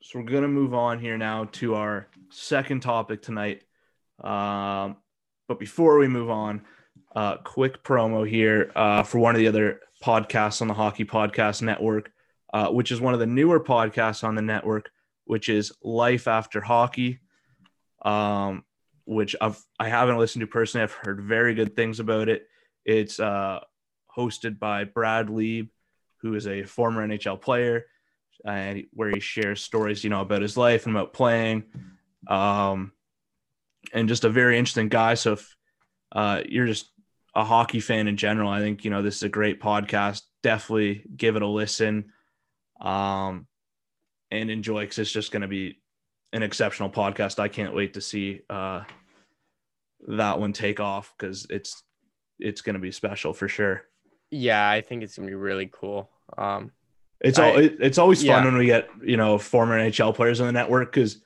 so 0.02 0.18
we're 0.18 0.24
gonna 0.24 0.48
move 0.48 0.74
on 0.74 0.98
here 0.98 1.16
now 1.16 1.44
to 1.44 1.76
our 1.76 2.08
second 2.28 2.80
topic 2.80 3.22
tonight. 3.22 3.62
Um, 4.22 4.96
but 5.46 5.60
before 5.60 5.98
we 5.98 6.08
move 6.08 6.28
on, 6.28 6.62
uh, 7.14 7.36
quick 7.38 7.84
promo 7.84 8.28
here 8.28 8.72
uh, 8.74 9.04
for 9.04 9.18
one 9.18 9.36
of 9.36 9.38
the 9.38 9.46
other 9.46 9.80
podcasts 10.02 10.60
on 10.60 10.66
the 10.66 10.74
Hockey 10.74 11.04
Podcast 11.04 11.62
Network, 11.62 12.10
uh, 12.52 12.68
which 12.68 12.90
is 12.90 13.00
one 13.00 13.14
of 13.14 13.20
the 13.20 13.26
newer 13.26 13.60
podcasts 13.60 14.24
on 14.24 14.34
the 14.34 14.42
network, 14.42 14.90
which 15.24 15.48
is 15.48 15.72
Life 15.84 16.26
After 16.26 16.60
Hockey, 16.60 17.20
um, 18.04 18.64
which 19.04 19.36
I've 19.40 19.62
I 19.78 19.88
haven't 19.88 20.18
listened 20.18 20.40
to 20.40 20.48
personally. 20.48 20.82
I've 20.82 20.92
heard 20.92 21.22
very 21.22 21.54
good 21.54 21.76
things 21.76 22.00
about 22.00 22.28
it. 22.28 22.48
It's 22.84 23.20
uh, 23.20 23.60
hosted 24.16 24.58
by 24.58 24.82
Brad 24.82 25.30
Lieb, 25.30 25.68
who 26.22 26.34
is 26.34 26.48
a 26.48 26.64
former 26.64 27.06
NHL 27.06 27.40
player, 27.40 27.86
where 28.44 29.11
he 29.11 29.20
shares 29.20 29.62
stories, 29.62 30.05
you 30.05 30.11
know, 30.11 30.20
about 30.20 30.42
his 30.42 30.57
life 30.57 30.87
and 30.87 30.94
about 30.94 31.12
playing, 31.12 31.64
um, 32.28 32.92
and 33.92 34.09
just 34.09 34.24
a 34.24 34.31
very 34.31 34.59
interesting 34.59 34.88
guy. 34.88 35.14
So 35.14 35.33
if 35.35 35.57
uh, 36.12 36.42
you're 36.48 36.66
just 36.66 36.90
a 37.35 37.44
hockey 37.44 37.81
fan 37.81 38.09
in 38.09 38.16
general, 38.16 38.50
I 38.50 38.61
think 38.61 38.85
you 38.85 38.90
know 38.90 39.02
this 39.02 39.16
is 39.16 39.22
a 39.22 39.28
great 39.28 39.61
podcast. 39.61 40.22
Definitely 40.42 41.05
give 41.16 41.37
it 41.37 41.42
a 41.42 41.46
listen, 41.46 42.12
um, 42.81 43.46
and 44.31 44.50
enjoy 44.50 44.85
because 44.85 44.98
it's 44.98 45.12
just 45.12 45.33
going 45.33 45.42
to 45.42 45.48
be 45.48 45.81
an 46.33 46.42
exceptional 46.42 46.90
podcast. 46.90 47.38
I 47.38 47.48
can't 47.48 47.74
wait 47.74 47.94
to 47.94 48.00
see 48.00 48.40
uh, 48.50 48.83
that 50.09 50.40
one 50.40 50.52
take 50.52 50.81
off 50.81 51.14
because 51.16 51.46
it's 51.48 51.83
it's 52.38 52.61
going 52.61 52.74
to 52.74 52.81
be 52.81 52.90
special 52.90 53.33
for 53.33 53.48
sure. 53.48 53.83
yeah, 54.31 54.68
I 54.68 54.81
think 54.81 55.02
it's 55.02 55.16
gonna 55.16 55.28
be 55.28 55.35
really 55.35 55.70
cool. 55.72 56.11
Um, 56.37 56.72
It's 57.22 57.38
all 57.38 57.56
it, 57.58 57.76
it's 57.80 57.98
always 57.98 58.18
fun 58.20 58.26
yeah. 58.28 58.44
when 58.44 58.56
we 58.56 58.66
get 58.66 58.88
you 59.04 59.16
know 59.16 59.38
former 59.38 59.78
NHL 59.78 60.14
players 60.14 60.40
on 60.40 60.46
the 60.46 60.52
network 60.52 60.92
because 60.92 61.22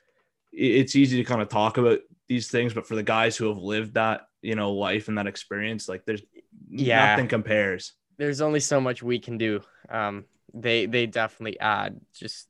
it's 0.52 0.96
easy 0.96 1.16
to 1.18 1.24
kind 1.24 1.42
of 1.42 1.48
talk 1.48 1.78
about 1.78 2.00
these 2.28 2.48
things, 2.48 2.74
but 2.74 2.87
for 2.87 2.94
the 2.96 3.02
guys 3.02 3.37
who 3.37 3.48
have 3.48 3.59
lived 3.59 3.94
that 3.94 4.22
you 4.42 4.54
know 4.54 4.72
life 4.72 5.09
and 5.09 5.18
that 5.18 5.26
experience, 5.26 5.88
like 5.88 6.04
there's 6.04 6.22
Yeah. 6.68 7.06
nothing 7.06 7.28
compares. 7.28 7.92
there's 8.18 8.40
only 8.40 8.61
so 8.61 8.80
much 8.80 9.02
we 9.02 9.18
can 9.18 9.37
do. 9.38 9.61
Um, 9.90 10.24
they 10.54 10.87
they 10.87 11.06
definitely 11.06 11.61
add 11.61 12.00
just 12.14 12.48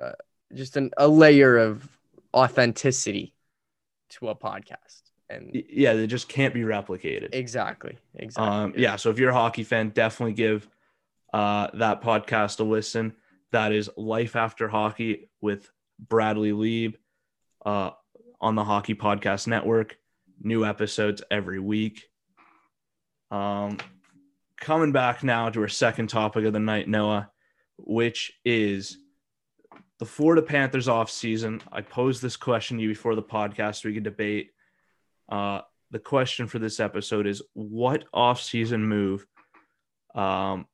uh, 0.00 0.12
just 0.52 0.76
an, 0.76 0.90
a 0.96 1.06
layer 1.08 1.56
of 1.56 1.88
authenticity 2.34 3.34
to 4.10 4.28
a 4.28 4.34
podcast, 4.34 5.02
and 5.30 5.50
Yeah, 5.70 5.94
they 5.94 6.06
just 6.06 6.28
can't 6.28 6.52
be 6.52 6.62
replicated. 6.62 7.28
exactly, 7.32 7.96
exactly. 8.14 8.52
Um, 8.54 8.74
yeah, 8.76 8.96
so 8.96 9.10
if 9.10 9.18
you're 9.18 9.30
a 9.30 9.34
hockey 9.34 9.62
fan, 9.64 9.90
definitely 9.90 10.34
give 10.34 10.68
uh, 11.34 11.68
that 11.74 12.00
podcast 12.00 12.60
a 12.60 12.62
listen. 12.62 13.12
That 13.50 13.72
is 13.72 13.90
Life 13.96 14.36
After 14.36 14.68
Hockey 14.68 15.30
with 15.40 15.68
Bradley 15.98 16.52
Lieb 16.52 16.96
uh, 17.66 17.90
on 18.40 18.54
the 18.54 18.62
Hockey 18.62 18.94
Podcast 18.94 19.48
Network. 19.48 19.96
New 20.40 20.64
episodes 20.64 21.24
every 21.32 21.58
week. 21.58 22.04
Um, 23.32 23.78
coming 24.60 24.92
back 24.92 25.24
now 25.24 25.50
to 25.50 25.60
our 25.62 25.68
second 25.68 26.06
topic 26.06 26.44
of 26.44 26.52
the 26.52 26.60
night, 26.60 26.88
Noah, 26.88 27.32
which 27.78 28.32
is 28.44 28.96
the 29.98 30.06
Florida 30.06 30.42
Panthers 30.42 30.86
off 30.86 31.10
season. 31.10 31.60
I 31.72 31.80
posed 31.80 32.22
this 32.22 32.36
question 32.36 32.76
to 32.76 32.82
you 32.84 32.88
before 32.88 33.16
the 33.16 33.22
podcast 33.24 33.82
so 33.82 33.88
we 33.88 33.94
could 33.94 34.04
debate. 34.04 34.50
Uh, 35.28 35.62
the 35.90 35.98
question 35.98 36.46
for 36.46 36.60
this 36.60 36.78
episode 36.78 37.26
is 37.26 37.42
what 37.54 38.04
off-season 38.12 38.86
move 38.86 39.26
um, 40.14 40.66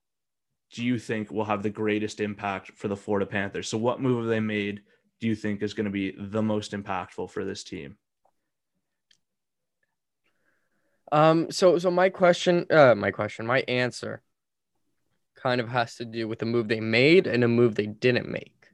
do 0.72 0.84
you 0.84 0.98
think 0.98 1.30
will 1.30 1.44
have 1.44 1.62
the 1.62 1.70
greatest 1.70 2.20
impact 2.20 2.72
for 2.76 2.88
the 2.88 2.96
Florida 2.96 3.26
Panthers? 3.26 3.68
So 3.68 3.78
what 3.78 4.00
move 4.00 4.18
have 4.20 4.28
they 4.28 4.40
made 4.40 4.82
do 5.20 5.26
you 5.26 5.34
think 5.34 5.62
is 5.62 5.74
going 5.74 5.84
to 5.84 5.90
be 5.90 6.14
the 6.18 6.42
most 6.42 6.72
impactful 6.72 7.30
for 7.30 7.44
this 7.44 7.64
team? 7.64 7.96
Um, 11.12 11.50
so 11.50 11.78
so 11.78 11.90
my 11.90 12.08
question, 12.08 12.66
uh, 12.70 12.94
my 12.94 13.10
question, 13.10 13.46
my 13.46 13.64
answer, 13.66 14.22
kind 15.34 15.60
of 15.60 15.68
has 15.68 15.96
to 15.96 16.04
do 16.04 16.28
with 16.28 16.38
the 16.38 16.46
move 16.46 16.68
they 16.68 16.80
made 16.80 17.26
and 17.26 17.42
a 17.42 17.48
move 17.48 17.74
they 17.74 17.86
didn't 17.86 18.28
make. 18.28 18.68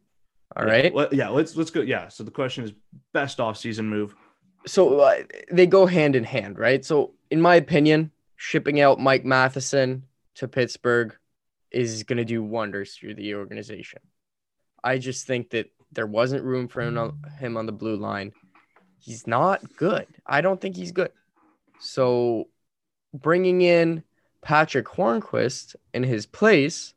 All 0.54 0.66
yeah, 0.66 0.72
right. 0.72 0.94
let- 0.94 1.12
yeah, 1.12 1.28
let's 1.30 1.56
let's 1.56 1.70
go. 1.70 1.80
Yeah. 1.80 2.09
So 2.09 2.24
the 2.24 2.30
question 2.30 2.64
is 2.64 2.72
best 3.12 3.40
off-season 3.40 3.88
move 3.88 4.14
so 4.66 5.00
uh, 5.00 5.22
they 5.50 5.66
go 5.66 5.87
hand 5.87 6.16
in 6.16 6.24
hand, 6.24 6.59
right? 6.59 6.85
So, 6.85 7.14
in 7.30 7.40
my 7.40 7.54
opinion, 7.54 8.11
shipping 8.37 8.80
out 8.80 9.00
Mike 9.00 9.24
Matheson 9.24 10.04
to 10.35 10.48
Pittsburgh 10.48 11.16
is 11.70 12.02
going 12.05 12.18
to 12.18 12.24
do 12.24 12.42
wonders 12.42 12.94
through 12.94 13.14
the 13.14 13.35
organization. 13.35 14.00
I 14.83 14.98
just 14.98 15.26
think 15.26 15.50
that 15.50 15.70
there 15.92 16.07
wasn't 16.07 16.44
room 16.44 16.68
for 16.68 16.83
him 16.83 16.98
on, 16.98 17.22
him 17.38 17.57
on 17.57 17.66
the 17.66 17.72
blue 17.72 17.96
line. 17.96 18.33
He's 18.98 19.26
not 19.26 19.76
good. 19.76 20.07
I 20.26 20.40
don't 20.40 20.61
think 20.61 20.76
he's 20.76 20.92
good. 20.92 21.12
So, 21.79 22.48
bringing 23.12 23.62
in 23.62 24.02
Patrick 24.42 24.87
Hornqvist 24.87 25.76
in 25.94 26.02
his 26.02 26.26
place 26.26 26.94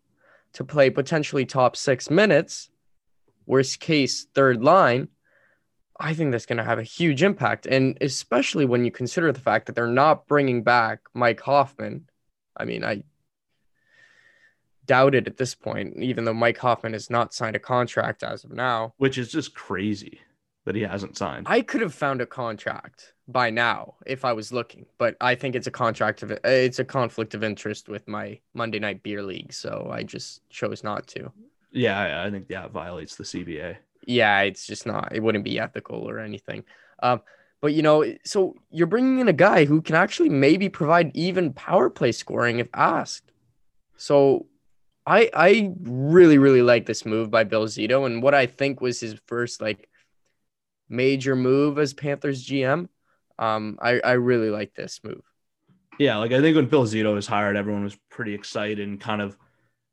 to 0.53 0.63
play 0.63 0.89
potentially 0.89 1.45
top 1.45 1.75
six 1.75 2.09
minutes, 2.09 2.69
worst 3.45 3.79
case, 3.79 4.25
third 4.33 4.63
line 4.63 5.09
I 5.99 6.13
think 6.13 6.31
that's 6.31 6.45
going 6.45 6.57
to 6.57 6.63
have 6.63 6.79
a 6.79 6.83
huge 6.83 7.23
impact. 7.23 7.65
And 7.65 7.97
especially 7.99 8.65
when 8.65 8.85
you 8.85 8.91
consider 8.91 9.31
the 9.31 9.41
fact 9.41 9.65
that 9.65 9.75
they're 9.75 9.87
not 9.87 10.27
bringing 10.27 10.63
back 10.63 11.01
Mike 11.13 11.41
Hoffman. 11.41 12.07
I 12.55 12.63
mean, 12.65 12.85
I 12.85 13.03
doubt 14.89 15.15
it 15.15 15.27
at 15.27 15.37
this 15.37 15.55
point, 15.55 15.95
even 16.01 16.25
though 16.25 16.33
Mike 16.33 16.57
Hoffman 16.57 16.93
has 16.93 17.09
not 17.09 17.33
signed 17.33 17.55
a 17.55 17.59
contract 17.59 18.23
as 18.23 18.43
of 18.43 18.51
now. 18.51 18.93
Which 18.97 19.17
is 19.17 19.31
just 19.31 19.55
crazy 19.55 20.19
that 20.65 20.75
he 20.75 20.81
hasn't 20.81 21.17
signed. 21.17 21.47
I 21.49 21.61
could 21.61 21.81
have 21.81 21.93
found 21.93 22.21
a 22.21 22.25
contract 22.25 23.13
by 23.27 23.49
now 23.49 23.95
if 24.05 24.25
I 24.25 24.33
was 24.33 24.51
looking, 24.51 24.85
but 24.97 25.15
I 25.21 25.35
think 25.35 25.55
it's 25.55 25.67
a 25.67 25.71
contract 25.71 26.23
of 26.23 26.31
it's 26.43 26.79
a 26.79 26.85
conflict 26.85 27.33
of 27.33 27.43
interest 27.43 27.87
with 27.87 28.07
my 28.07 28.39
Monday 28.53 28.79
Night 28.79 29.01
Beer 29.01 29.23
League, 29.23 29.53
so 29.53 29.89
I 29.91 30.03
just 30.03 30.41
chose 30.49 30.83
not 30.83 31.07
to. 31.07 31.31
Yeah, 31.71 32.23
I 32.25 32.29
think 32.29 32.47
yeah, 32.49 32.65
it 32.65 32.71
violates 32.71 33.15
the 33.15 33.23
CBA 33.23 33.77
yeah, 34.09 34.41
it's 34.41 34.65
just 34.65 34.85
not, 34.85 35.13
it 35.13 35.21
wouldn't 35.21 35.43
be 35.43 35.59
ethical 35.59 36.09
or 36.09 36.19
anything. 36.19 36.63
Um, 37.01 37.21
but 37.61 37.73
you 37.73 37.81
know, 37.81 38.05
so 38.23 38.55
you're 38.71 38.87
bringing 38.87 39.19
in 39.19 39.27
a 39.27 39.33
guy 39.33 39.65
who 39.65 39.81
can 39.81 39.95
actually 39.95 40.29
maybe 40.29 40.69
provide 40.69 41.11
even 41.13 41.53
power 41.53 41.89
play 41.89 42.11
scoring 42.11 42.59
if 42.59 42.69
asked. 42.73 43.31
So 43.97 44.47
I 45.09 45.29
I 45.33 45.73
really 45.81 46.37
really 46.37 46.61
like 46.61 46.85
this 46.85 47.05
move 47.05 47.31
by 47.31 47.43
Bill 47.43 47.65
Zito 47.65 48.05
and 48.05 48.21
what 48.21 48.35
I 48.35 48.45
think 48.45 48.79
was 48.79 48.99
his 48.99 49.15
first 49.25 49.59
like 49.59 49.89
major 50.87 51.35
move 51.35 51.79
as 51.79 51.93
Panthers 51.93 52.45
GM. 52.45 52.87
Um, 53.39 53.79
I 53.81 53.99
I 53.99 54.11
really 54.13 54.51
like 54.51 54.75
this 54.75 54.99
move. 55.03 55.21
Yeah, 55.97 56.17
like 56.17 56.31
I 56.31 56.39
think 56.41 56.55
when 56.55 56.67
Bill 56.67 56.85
Zito 56.85 57.13
was 57.13 57.27
hired, 57.27 57.57
everyone 57.57 57.83
was 57.83 57.97
pretty 58.09 58.35
excited 58.35 58.87
and 58.87 59.01
kind 59.01 59.21
of 59.21 59.35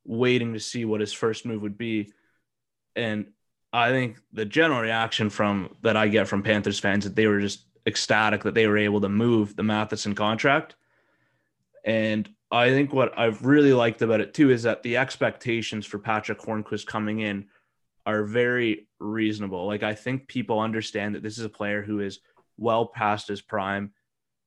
waiting 0.05 0.53
to 0.53 0.61
see 0.61 0.85
what 0.85 1.01
his 1.01 1.13
first 1.13 1.47
move 1.47 1.63
would 1.63 1.79
be. 1.79 2.13
And 2.95 3.33
I 3.73 3.91
think 3.91 4.19
the 4.33 4.45
general 4.45 4.81
reaction 4.81 5.31
from 5.31 5.75
that 5.83 5.97
I 5.97 6.09
get 6.09 6.29
from 6.29 6.43
Panthers 6.43 6.79
fans 6.79 7.05
that 7.05 7.17
they 7.17 7.27
were 7.27 7.41
just 7.41 7.65
ecstatic 7.87 8.43
that 8.43 8.55
they 8.55 8.67
were 8.67 8.79
able 8.79 9.01
to 9.01 9.09
move 9.09 9.57
the 9.57 9.63
Matheson 9.63 10.15
contract. 10.15 10.77
And 11.87 12.29
I 12.51 12.71
think 12.71 12.93
what 12.93 13.17
I've 13.19 13.47
really 13.47 13.73
liked 13.73 14.03
about 14.03 14.21
it 14.21 14.35
too 14.35 14.51
is 14.51 14.65
that 14.65 14.83
the 14.83 14.97
expectations 14.97 15.87
for 15.87 15.99
Patrick 15.99 16.41
Hornqvist 16.41 16.87
coming 16.87 17.21
in 17.21 17.47
are 18.05 18.25
very 18.25 18.89
reasonable. 18.99 19.67
Like 19.67 19.85
I 19.85 19.95
think 19.95 20.29
people 20.29 20.61
understand 20.61 21.15
that 21.15 21.23
this 21.23 21.39
is 21.39 21.45
a 21.45 21.49
player 21.49 21.83
who 21.83 22.01
is 22.01 22.21
well 22.59 22.87
past 22.87 23.29
his 23.29 23.41
prime, 23.41 23.93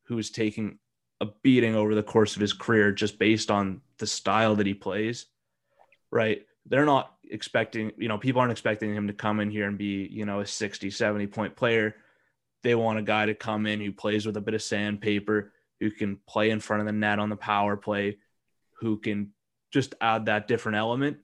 who 0.03 0.17
is 0.17 0.31
taking 0.31 0.79
a 1.21 1.27
beating 1.43 1.75
over 1.75 1.95
the 1.95 2.03
course 2.03 2.35
of 2.35 2.41
his 2.41 2.53
career 2.53 2.91
just 2.91 3.19
based 3.19 3.49
on 3.49 3.81
the 3.97 4.07
style 4.07 4.55
that 4.55 4.67
he 4.67 4.73
plays. 4.73 5.25
Right. 6.11 6.45
They're 6.65 6.85
not 6.85 7.13
expecting, 7.29 7.91
you 7.97 8.07
know, 8.07 8.17
people 8.17 8.41
aren't 8.41 8.51
expecting 8.51 8.93
him 8.93 9.07
to 9.07 9.13
come 9.13 9.39
in 9.39 9.49
here 9.49 9.67
and 9.67 9.77
be, 9.77 10.07
you 10.11 10.25
know, 10.25 10.41
a 10.41 10.45
60, 10.45 10.89
70 10.89 11.27
point 11.27 11.55
player. 11.55 11.95
They 12.63 12.75
want 12.75 12.99
a 12.99 13.03
guy 13.03 13.25
to 13.25 13.33
come 13.33 13.65
in 13.65 13.79
who 13.79 13.91
plays 13.91 14.25
with 14.25 14.37
a 14.37 14.41
bit 14.41 14.53
of 14.53 14.61
sandpaper, 14.61 15.53
who 15.79 15.91
can 15.91 16.17
play 16.27 16.49
in 16.49 16.59
front 16.59 16.81
of 16.81 16.85
the 16.85 16.91
net 16.91 17.19
on 17.19 17.29
the 17.29 17.35
power 17.35 17.77
play, 17.77 18.17
who 18.79 18.97
can 18.97 19.31
just 19.71 19.95
add 20.01 20.25
that 20.25 20.47
different 20.47 20.77
element. 20.77 21.17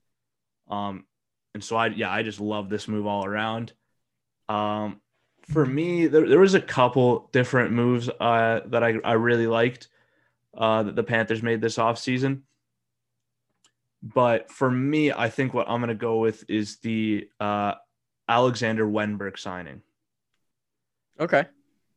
Um, 0.69 1.05
and 1.53 1.63
so 1.63 1.75
I, 1.75 1.87
yeah, 1.87 2.11
I 2.11 2.23
just 2.23 2.39
love 2.39 2.69
this 2.69 2.87
move 2.87 3.05
all 3.05 3.25
around. 3.25 3.73
Um, 4.49 5.01
for 5.49 5.65
me, 5.65 6.07
there, 6.07 6.27
there 6.27 6.39
was 6.39 6.53
a 6.53 6.61
couple 6.61 7.29
different 7.31 7.71
moves 7.71 8.09
uh, 8.09 8.61
that 8.67 8.83
I, 8.83 8.95
I 9.03 9.13
really 9.13 9.47
liked 9.47 9.87
uh, 10.55 10.83
that 10.83 10.95
the 10.95 11.03
Panthers 11.03 11.43
made 11.43 11.61
this 11.61 11.77
offseason. 11.77 12.41
But 14.01 14.51
for 14.51 14.69
me, 14.69 15.11
I 15.11 15.29
think 15.29 15.53
what 15.53 15.67
I'm 15.69 15.79
going 15.79 15.89
to 15.89 15.95
go 15.95 16.17
with 16.17 16.45
is 16.47 16.77
the 16.77 17.29
uh, 17.39 17.73
Alexander 18.27 18.85
Wennberg 18.85 19.39
signing. 19.39 19.81
Okay. 21.19 21.45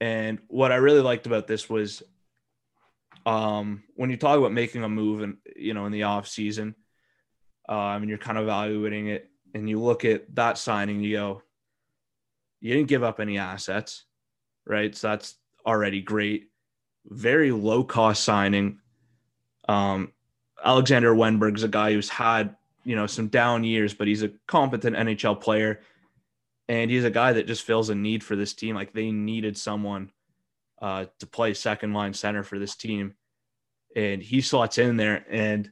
And 0.00 0.38
what 0.48 0.72
I 0.72 0.76
really 0.76 1.00
liked 1.00 1.26
about 1.26 1.46
this 1.46 1.68
was 1.68 2.02
um, 3.28 3.82
when 3.94 4.08
you 4.08 4.16
talk 4.16 4.38
about 4.38 4.52
making 4.52 4.82
a 4.82 4.88
move 4.88 5.20
and 5.20 5.36
you 5.54 5.74
know 5.74 5.84
in 5.84 5.92
the 5.92 6.04
off 6.04 6.26
season, 6.26 6.74
um, 7.68 8.00
and 8.00 8.08
you're 8.08 8.16
kind 8.16 8.38
of 8.38 8.44
evaluating 8.44 9.08
it, 9.08 9.30
and 9.54 9.68
you 9.68 9.78
look 9.78 10.06
at 10.06 10.34
that 10.34 10.56
signing, 10.56 11.02
you 11.02 11.16
go, 11.16 11.42
you 12.60 12.72
didn't 12.72 12.88
give 12.88 13.04
up 13.04 13.20
any 13.20 13.36
assets, 13.36 14.04
right? 14.66 14.96
So 14.96 15.08
that's 15.08 15.34
already 15.66 16.00
great. 16.00 16.48
Very 17.04 17.52
low 17.52 17.84
cost 17.84 18.24
signing. 18.24 18.80
Um, 19.68 20.12
Alexander 20.64 21.14
Wennberg 21.14 21.56
is 21.56 21.64
a 21.64 21.68
guy 21.68 21.92
who's 21.92 22.08
had, 22.08 22.56
you 22.84 22.96
know, 22.96 23.06
some 23.06 23.28
down 23.28 23.62
years, 23.62 23.92
but 23.92 24.08
he's 24.08 24.22
a 24.22 24.30
competent 24.46 24.96
NHL 24.96 25.38
player. 25.38 25.80
And 26.70 26.90
he's 26.90 27.04
a 27.04 27.10
guy 27.10 27.34
that 27.34 27.46
just 27.46 27.62
fills 27.62 27.90
a 27.90 27.94
need 27.94 28.24
for 28.24 28.36
this 28.36 28.54
team. 28.54 28.74
Like 28.74 28.92
they 28.92 29.10
needed 29.10 29.56
someone 29.56 30.10
uh, 30.80 31.06
to 31.18 31.26
play 31.26 31.54
second 31.54 31.92
line 31.92 32.14
center 32.14 32.42
for 32.42 32.58
this 32.58 32.74
team. 32.74 33.14
And 33.96 34.22
he 34.22 34.40
slots 34.40 34.78
in 34.78 34.96
there. 34.96 35.24
And 35.30 35.70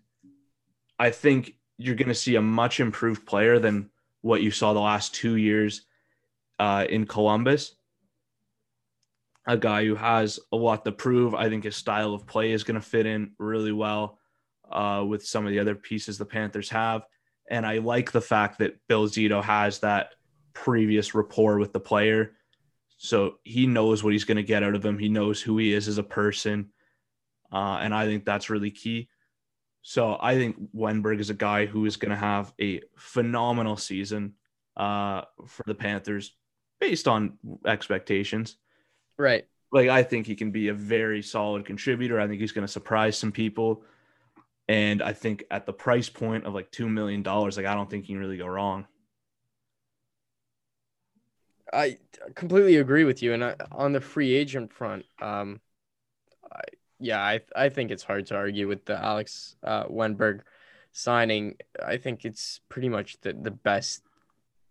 I 0.99 1.11
think 1.11 1.55
you're 1.79 1.95
going 1.95 2.09
to 2.09 2.15
see 2.15 2.37
a 2.37 2.43
much 2.43 2.81
improved 2.81 3.27
player 3.27 3.59
than 3.59 3.91
what 4.23 4.43
you 4.43 4.51
saw 4.51 4.73
the 4.73 4.81
last 4.81 5.15
two 5.15 5.37
years 5.37 5.83
uh, 6.59 6.87
in 6.89 7.07
Columbus. 7.07 7.75
A 9.47 9.57
guy 9.57 9.85
who 9.85 9.95
has 9.95 10.41
a 10.53 10.57
lot 10.57 10.85
to 10.85 10.93
prove. 10.93 11.35
I 11.35 11.49
think 11.49 11.65
his 11.65 11.77
style 11.77 12.15
of 12.15 12.27
play 12.27 12.53
is 12.53 12.65
going 12.65 12.81
to 12.81 12.87
fit 12.87 13.07
in 13.07 13.33
really 13.39 13.73
well 13.73 14.19
uh, 14.71 15.05
with 15.07 15.25
some 15.25 15.47
of 15.47 15.53
the 15.53 15.61
other 15.61 15.75
pieces 15.75 16.19
the 16.19 16.25
Panthers 16.25 16.71
have. 16.71 17.03
And 17.49 17.65
I 17.65 17.79
like 17.79 18.11
the 18.11 18.21
fact 18.21 18.59
that 18.59 18.77
Bill 18.89 19.07
Zito 19.07 19.43
has 19.43 19.79
that 19.81 20.15
previous 20.53 21.15
rapport 21.15 21.59
with 21.59 21.73
the 21.73 21.79
player. 21.79 22.33
So 22.99 23.37
he 23.45 23.67
knows 23.67 24.03
what 24.03 24.15
he's 24.15 24.25
going 24.25 24.39
to 24.39 24.43
get 24.43 24.63
out 24.63 24.75
of 24.75 24.85
him. 24.85 24.99
He 24.99 25.09
knows 25.09 25.41
who 25.41 25.59
he 25.59 25.73
is 25.73 25.87
as 25.87 25.99
a 25.99 26.03
person. 26.03 26.71
Uh, 27.57 27.79
and 27.81 27.95
I 27.95 28.05
think 28.05 28.27
that's 28.27 28.51
really 28.51 28.71
key. 28.71 29.09
So 29.81 30.19
I 30.21 30.35
think 30.35 30.57
Wennberg 30.75 31.21
is 31.21 31.31
a 31.31 31.35
guy 31.35 31.65
who 31.65 31.87
is 31.87 31.97
going 31.97 32.11
to 32.11 32.17
have 32.17 32.53
a 32.61 32.83
phenomenal 32.99 33.79
season 33.79 34.35
uh, 34.77 35.23
for 35.47 35.63
the 35.67 35.75
Panthers 35.75 36.37
based 36.81 37.09
on 37.09 37.39
expectations. 37.67 38.59
Right. 39.17 39.47
Like 39.73 39.89
I 39.89 40.03
think 40.03 40.27
he 40.27 40.35
can 40.35 40.51
be 40.51 40.69
a 40.69 40.75
very 40.75 41.23
solid 41.23 41.65
contributor. 41.65 42.21
I 42.21 42.29
think 42.29 42.43
he's 42.43 42.53
going 42.53 42.67
to 42.67 42.71
surprise 42.73 43.17
some 43.17 43.33
people. 43.33 43.85
And 44.69 45.01
I 45.01 45.15
think 45.15 45.45
at 45.51 45.65
the 45.65 45.73
price 45.73 46.11
point 46.11 46.45
of 46.45 46.53
like 46.53 46.71
$2 46.73 46.87
million, 46.87 47.23
like 47.23 47.65
I 47.65 47.75
don't 47.75 47.89
think 47.89 48.07
you 48.07 48.17
can 48.17 48.21
really 48.21 48.37
go 48.37 48.49
wrong. 48.49 48.87
I 51.73 51.97
completely 52.35 52.77
agree 52.77 53.05
with 53.05 53.23
you. 53.23 53.33
And 53.33 53.43
I, 53.43 53.55
on 53.73 53.93
the 53.93 54.01
free 54.03 54.35
agent 54.35 54.75
front, 54.75 55.07
um, 55.23 55.61
I, 56.53 56.61
yeah, 56.99 57.21
I, 57.21 57.41
I 57.55 57.69
think 57.69 57.91
it's 57.91 58.03
hard 58.03 58.27
to 58.27 58.37
argue 58.37 58.69
with 58.69 58.85
the 58.85 58.97
Alex 59.03 59.57
uh, 59.63 59.85
Wennberg 59.85 60.41
signing. 60.93 61.57
I 61.85 61.97
think 61.99 62.25
it's 62.25 62.61
pretty 62.69 62.89
much 62.89 63.21
the, 63.21 63.33
the 63.35 63.51
best 63.51 64.03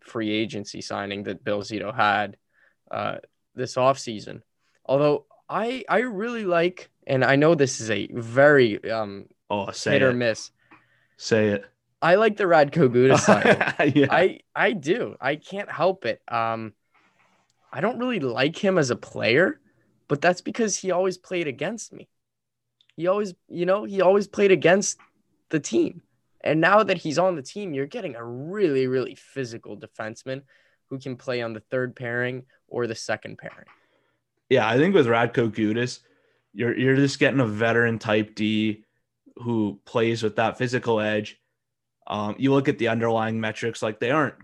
free 0.00 0.30
agency 0.30 0.80
signing 0.80 1.24
that 1.24 1.44
Bill 1.44 1.62
Zito 1.62 1.94
had 1.94 2.36
uh, 2.90 3.16
this 3.54 3.74
offseason. 3.76 4.42
Although 4.84 5.26
I 5.48 5.84
I 5.88 5.98
really 6.00 6.44
like, 6.44 6.90
and 7.06 7.24
I 7.24 7.36
know 7.36 7.54
this 7.54 7.80
is 7.80 7.90
a 7.90 8.08
very 8.12 8.90
um, 8.90 9.26
Oh, 9.48 9.70
say 9.70 9.92
hit 9.92 10.02
it. 10.02 10.06
or 10.06 10.12
miss. 10.12 10.50
Say 11.16 11.48
it. 11.48 11.64
I 12.02 12.16
like 12.16 12.36
the 12.36 12.44
Radko 12.44 12.88
Gudas 12.88 13.20
signing. 13.78 13.92
yeah. 13.96 14.06
I 14.10 14.40
I 14.54 14.72
do. 14.72 15.16
I 15.20 15.36
can't 15.36 15.70
help 15.70 16.04
it. 16.04 16.20
Um, 16.28 16.72
I 17.72 17.80
don't 17.80 17.98
really 17.98 18.20
like 18.20 18.56
him 18.56 18.78
as 18.78 18.90
a 18.90 18.96
player, 18.96 19.60
but 20.08 20.20
that's 20.20 20.40
because 20.40 20.76
he 20.78 20.90
always 20.90 21.18
played 21.18 21.46
against 21.46 21.92
me. 21.92 22.08
He 22.96 23.06
always, 23.06 23.34
you 23.48 23.66
know, 23.66 23.84
he 23.84 24.00
always 24.00 24.26
played 24.26 24.50
against 24.50 24.98
the 25.50 25.60
team. 25.60 26.02
And 26.42 26.60
now 26.60 26.82
that 26.82 26.98
he's 26.98 27.18
on 27.18 27.36
the 27.36 27.42
team, 27.42 27.74
you're 27.74 27.86
getting 27.86 28.14
a 28.14 28.24
really, 28.24 28.86
really 28.86 29.14
physical 29.14 29.76
defenseman 29.76 30.42
who 30.88 30.98
can 30.98 31.16
play 31.16 31.42
on 31.42 31.52
the 31.52 31.60
third 31.60 31.96
pairing 31.96 32.44
or 32.68 32.86
the 32.86 32.94
second 32.94 33.38
pairing. 33.38 33.66
yeah, 34.48 34.68
I 34.68 34.76
think 34.78 34.94
with 34.94 35.06
Radko 35.06 35.50
Gudas, 35.50 36.00
you're 36.52 36.76
you're 36.76 36.96
just 36.96 37.18
getting 37.18 37.40
a 37.40 37.46
veteran 37.46 37.98
type 37.98 38.34
D 38.34 38.84
who 39.36 39.80
plays 39.84 40.22
with 40.22 40.36
that 40.36 40.56
physical 40.58 41.00
edge. 41.00 41.38
Um, 42.06 42.36
you 42.38 42.52
look 42.52 42.68
at 42.68 42.78
the 42.78 42.88
underlying 42.88 43.40
metrics, 43.40 43.82
like 43.82 44.00
they 44.00 44.10
aren't 44.10 44.36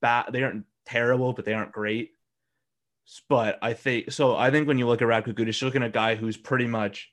bad, 0.00 0.26
they 0.32 0.42
aren't 0.42 0.64
terrible, 0.86 1.32
but 1.32 1.44
they 1.44 1.52
aren't 1.52 1.72
great. 1.72 2.10
But 3.28 3.58
I 3.62 3.74
think 3.74 4.12
so. 4.12 4.34
I 4.34 4.50
think 4.50 4.66
when 4.66 4.78
you 4.78 4.86
look 4.86 5.02
at 5.02 5.08
Radko 5.08 5.34
Gudas, 5.34 5.60
you're 5.60 5.68
looking 5.68 5.82
at 5.82 5.88
a 5.88 5.92
guy 5.92 6.14
who's 6.14 6.38
pretty 6.38 6.66
much, 6.66 7.12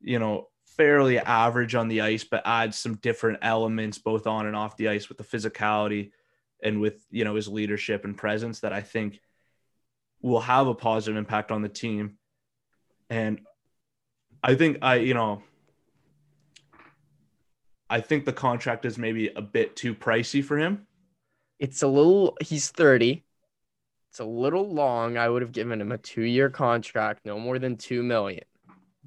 you 0.00 0.18
know, 0.18 0.48
fairly 0.76 1.18
average 1.18 1.74
on 1.74 1.88
the 1.88 2.02
ice, 2.02 2.24
but 2.24 2.42
adds 2.44 2.78
some 2.78 2.96
different 2.96 3.38
elements 3.42 3.98
both 3.98 4.26
on 4.26 4.46
and 4.46 4.56
off 4.56 4.76
the 4.76 4.88
ice 4.88 5.08
with 5.08 5.18
the 5.18 5.24
physicality 5.24 6.10
and 6.62 6.80
with 6.80 7.04
you 7.10 7.24
know 7.24 7.34
his 7.34 7.48
leadership 7.48 8.04
and 8.04 8.16
presence 8.16 8.60
that 8.60 8.72
I 8.72 8.80
think 8.80 9.20
will 10.22 10.40
have 10.40 10.66
a 10.66 10.74
positive 10.74 11.16
impact 11.16 11.50
on 11.50 11.62
the 11.62 11.68
team. 11.68 12.18
And 13.08 13.40
I 14.42 14.54
think 14.54 14.78
I, 14.82 14.96
you 14.96 15.14
know, 15.14 15.42
I 17.88 18.00
think 18.00 18.24
the 18.24 18.32
contract 18.32 18.84
is 18.84 18.98
maybe 18.98 19.28
a 19.28 19.42
bit 19.42 19.76
too 19.76 19.94
pricey 19.94 20.44
for 20.44 20.58
him. 20.58 20.86
It's 21.58 21.82
a 21.82 21.88
little. 21.88 22.36
He's 22.40 22.70
thirty. 22.70 23.24
It's 24.10 24.20
a 24.20 24.24
little 24.24 24.72
long. 24.72 25.16
I 25.16 25.28
would 25.28 25.42
have 25.42 25.52
given 25.52 25.80
him 25.80 25.92
a 25.92 25.98
two-year 25.98 26.48
contract, 26.48 27.20
no 27.24 27.38
more 27.38 27.58
than 27.58 27.76
two 27.76 28.02
million. 28.02 28.44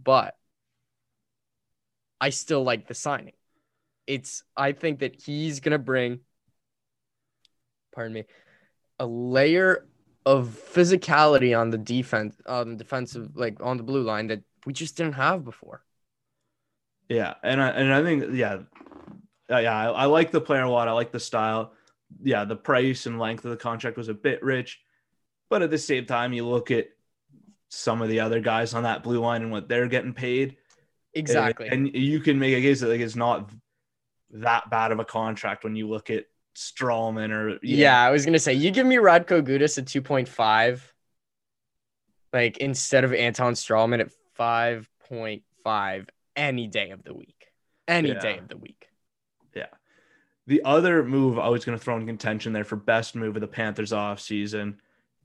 But 0.01 0.35
I 2.21 2.29
still 2.29 2.63
like 2.63 2.87
the 2.87 2.93
signing. 2.93 3.33
It's. 4.07 4.43
I 4.55 4.71
think 4.71 4.99
that 4.99 5.21
he's 5.21 5.59
gonna 5.59 5.79
bring. 5.79 6.19
Pardon 7.93 8.13
me, 8.13 8.23
a 8.99 9.05
layer 9.05 9.85
of 10.25 10.47
physicality 10.73 11.59
on 11.59 11.69
the 11.69 11.77
defense, 11.77 12.35
on 12.45 12.71
the 12.71 12.75
defensive, 12.75 13.35
like 13.35 13.57
on 13.61 13.77
the 13.77 13.83
blue 13.83 14.03
line 14.03 14.27
that 14.27 14.41
we 14.65 14.73
just 14.73 14.97
didn't 14.97 15.13
have 15.13 15.43
before. 15.43 15.83
Yeah, 17.07 17.33
and 17.43 17.61
I 17.61 17.69
and 17.69 17.93
I 17.93 18.03
think 18.03 18.25
yeah, 18.33 18.59
uh, 19.49 19.57
yeah, 19.57 19.75
I, 19.75 20.03
I 20.03 20.05
like 20.05 20.31
the 20.31 20.41
player 20.41 20.63
a 20.63 20.69
lot. 20.69 20.87
I 20.87 20.91
like 20.91 21.11
the 21.11 21.19
style. 21.19 21.73
Yeah, 22.21 22.45
the 22.45 22.55
price 22.55 23.05
and 23.05 23.19
length 23.19 23.45
of 23.45 23.51
the 23.51 23.57
contract 23.57 23.97
was 23.97 24.09
a 24.09 24.13
bit 24.13 24.43
rich, 24.43 24.79
but 25.49 25.61
at 25.61 25.71
the 25.71 25.77
same 25.77 26.05
time, 26.05 26.33
you 26.33 26.47
look 26.47 26.71
at 26.71 26.89
some 27.69 28.01
of 28.01 28.09
the 28.09 28.19
other 28.19 28.39
guys 28.39 28.73
on 28.73 28.83
that 28.83 29.03
blue 29.03 29.19
line 29.19 29.41
and 29.41 29.51
what 29.51 29.67
they're 29.67 29.87
getting 29.87 30.13
paid. 30.13 30.57
Exactly, 31.13 31.67
and, 31.67 31.87
and 31.87 31.95
you 31.95 32.19
can 32.19 32.37
make 32.37 32.55
a 32.55 32.61
case 32.61 32.81
that 32.81 32.89
like 32.89 33.01
it's 33.01 33.15
not 33.15 33.51
that 34.31 34.69
bad 34.69 34.91
of 34.91 34.99
a 34.99 35.05
contract 35.05 35.63
when 35.63 35.75
you 35.75 35.87
look 35.87 36.09
at 36.09 36.25
Stralman 36.55 37.31
or 37.31 37.59
yeah, 37.63 38.01
I 38.01 38.11
was 38.11 38.25
gonna 38.25 38.39
say 38.39 38.53
you 38.53 38.69
give 38.71 38.85
me 38.85 38.97
Radko 38.97 39.41
Gudas 39.41 39.77
at 39.77 39.87
two 39.87 40.01
point 40.01 40.27
five, 40.27 40.93
like 42.33 42.57
instead 42.57 43.03
of 43.03 43.13
Anton 43.13 43.53
Stralman 43.53 44.01
at 44.01 44.11
five 44.35 44.89
point 45.07 45.43
five 45.63 46.07
any 46.35 46.67
day 46.67 46.91
of 46.91 47.03
the 47.03 47.13
week, 47.13 47.47
any 47.87 48.09
Yeah. 48.09 48.19
day 48.19 48.37
of 48.37 48.47
the 48.47 48.57
week. 48.57 48.87
Yeah. 49.55 49.67
The 50.47 50.63
other 50.63 51.03
move 51.03 51.37
I 51.39 51.49
was 51.49 51.65
going 51.65 51.77
to 51.77 51.83
throw 51.83 51.97
in 51.97 52.05
contention 52.05 52.53
there 52.53 52.63
for 52.63 52.75
best 52.75 53.15
move 53.15 53.35
of 53.35 53.41
the 53.41 53.47
Panthers 53.47 53.93
off 53.93 54.19
season 54.19 54.79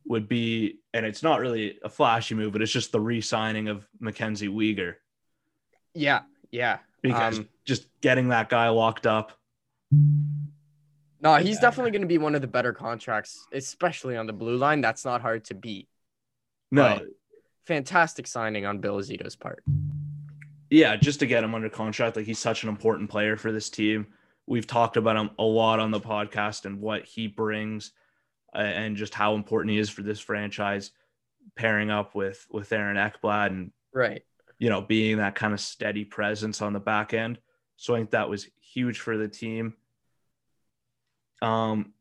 would 0.07 0.29
be, 0.29 0.81
and 0.93 1.07
it's 1.07 1.23
not 1.23 1.41
really 1.41 1.79
a 1.83 1.89
flashy 1.89 2.35
move, 2.35 2.53
but 2.53 2.63
it's 2.63 2.73
just 2.73 2.93
the 2.93 3.01
re-signing 3.01 3.69
of 3.69 3.87
Mackenzie 4.01 4.49
Weegar 4.49 4.97
Yeah, 5.95 6.23
yeah. 6.51 6.79
because 7.03 7.39
Um, 7.39 7.49
just 7.65 7.87
getting 8.01 8.29
that 8.29 8.49
guy 8.49 8.69
locked 8.69 9.07
up. 9.07 9.33
No, 11.21 11.37
he's 11.37 11.59
definitely 11.59 11.91
going 11.91 12.03
to 12.03 12.09
be 12.09 12.19
one 12.19 12.35
of 12.35 12.43
the 12.43 12.47
better 12.47 12.73
contracts, 12.73 13.47
especially 13.53 14.17
on 14.17 14.27
the 14.27 14.33
blue 14.33 14.57
line. 14.57 14.81
That's 14.83 15.05
not 15.05 15.23
hard 15.23 15.45
to 15.47 15.55
beat. 15.55 15.89
No, 16.71 16.83
Right. 16.83 17.03
Fantastic 17.67 18.27
signing 18.27 18.67
on 18.67 18.79
Bill 18.79 18.99
Zito's 18.99 19.37
part. 19.37 19.65
yeah, 20.69 20.97
just 20.97 21.21
to 21.21 21.27
get 21.27 21.43
him 21.45 21.55
under 21.55 21.71
contract, 21.71 22.17
like 22.17 22.27
he's 22.27 22.39
such 22.39 22.63
an 22.63 22.69
important 22.69 23.09
player 23.09 23.37
for 23.37 23.53
this 23.53 23.71
team. 23.71 24.07
We've 24.47 24.67
talked 24.67 24.99
about 24.99 25.17
him 25.17 25.31
a 25.39 25.45
lot 25.45 25.81
on 25.81 25.91
the 25.91 26.01
podcast 26.01 26.67
and 26.67 26.81
what 26.81 27.07
he 27.07 27.27
brings, 27.27 27.93
uh, 28.55 28.59
and 28.59 28.97
just 28.97 29.15
how 29.15 29.35
important 29.35 29.73
he 29.73 29.79
is 29.79 29.89
for 29.89 30.03
this 30.03 30.21
franchise. 30.21 30.91
Pairing 31.57 31.91
up 31.91 32.15
with 32.15 32.47
with 32.51 32.71
Aaron 32.73 32.97
Ekblad 32.97 33.47
and 33.47 33.73
Right. 33.93 34.23
You 34.59 34.71
know, 34.71 34.81
being 34.81 35.19
that 35.19 35.35
kind 35.35 35.53
of 35.53 35.61
steady 35.61 36.05
presence 36.05 36.63
on 36.63 36.73
the 36.73 36.81
back 36.81 37.15
end. 37.15 37.39
So 37.77 37.95
I 37.95 37.99
think 37.99 38.11
that 38.13 38.29
was 38.31 38.49
huge 38.61 39.01
for 39.01 39.17
the 39.17 39.29
team. 39.29 39.75
Um, 41.43 41.93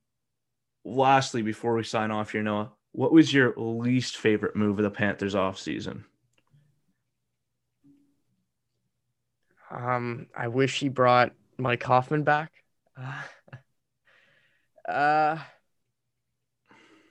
lastly, 0.86 1.42
before 1.42 1.74
we 1.76 1.84
sign 1.84 2.12
off 2.12 2.32
here, 2.32 2.44
Noah, 2.44 2.72
what 2.92 3.12
was 3.12 3.34
your 3.34 3.54
least 3.58 4.18
favorite 4.18 4.56
move 4.56 4.78
of 4.80 4.84
the 4.84 4.92
Panthers 4.92 5.36
offseason? 5.36 6.04
Um, 9.72 10.28
I 10.38 10.50
wish 10.50 10.80
he 10.80 10.89
brought 10.89 11.32
Mike 11.58 11.84
Hoffman 11.84 12.24
back. 12.24 12.52
Uh, 14.86 15.38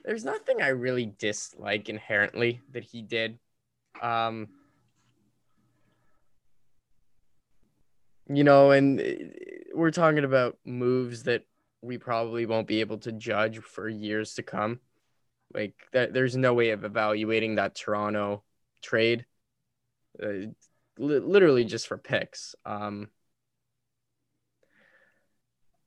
there's 0.05 0.25
nothing 0.27 0.61
I 0.61 0.69
really 0.69 1.07
dislike 1.19 1.89
inherently 1.89 2.61
that 2.73 2.85
he 2.85 3.01
did. 3.01 3.39
Um, 4.01 4.49
you 8.29 8.45
know, 8.45 8.71
and 8.71 9.01
uh, 9.01 9.05
we're 9.75 9.91
talking 9.91 10.25
about 10.25 10.59
moves 10.65 11.25
that 11.25 11.45
we 11.81 11.99
probably 11.99 12.47
won't 12.47 12.67
be 12.67 12.81
able 12.81 12.99
to 12.99 13.13
judge 13.13 13.59
for 13.59 13.89
years 13.89 14.35
to 14.35 14.43
come. 14.43 14.81
Like 15.53 15.75
that, 15.93 16.13
there's 16.13 16.37
no 16.37 16.55
way 16.55 16.71
of 16.71 16.85
evaluating 16.85 17.57
that 17.57 17.75
Toronto 17.75 18.43
trade. 18.83 19.27
Uh, 20.23 20.53
li- 20.99 21.19
literally 21.19 21.65
just 21.65 21.87
for 21.87 21.99
picks. 21.99 22.55
Um, 22.65 23.09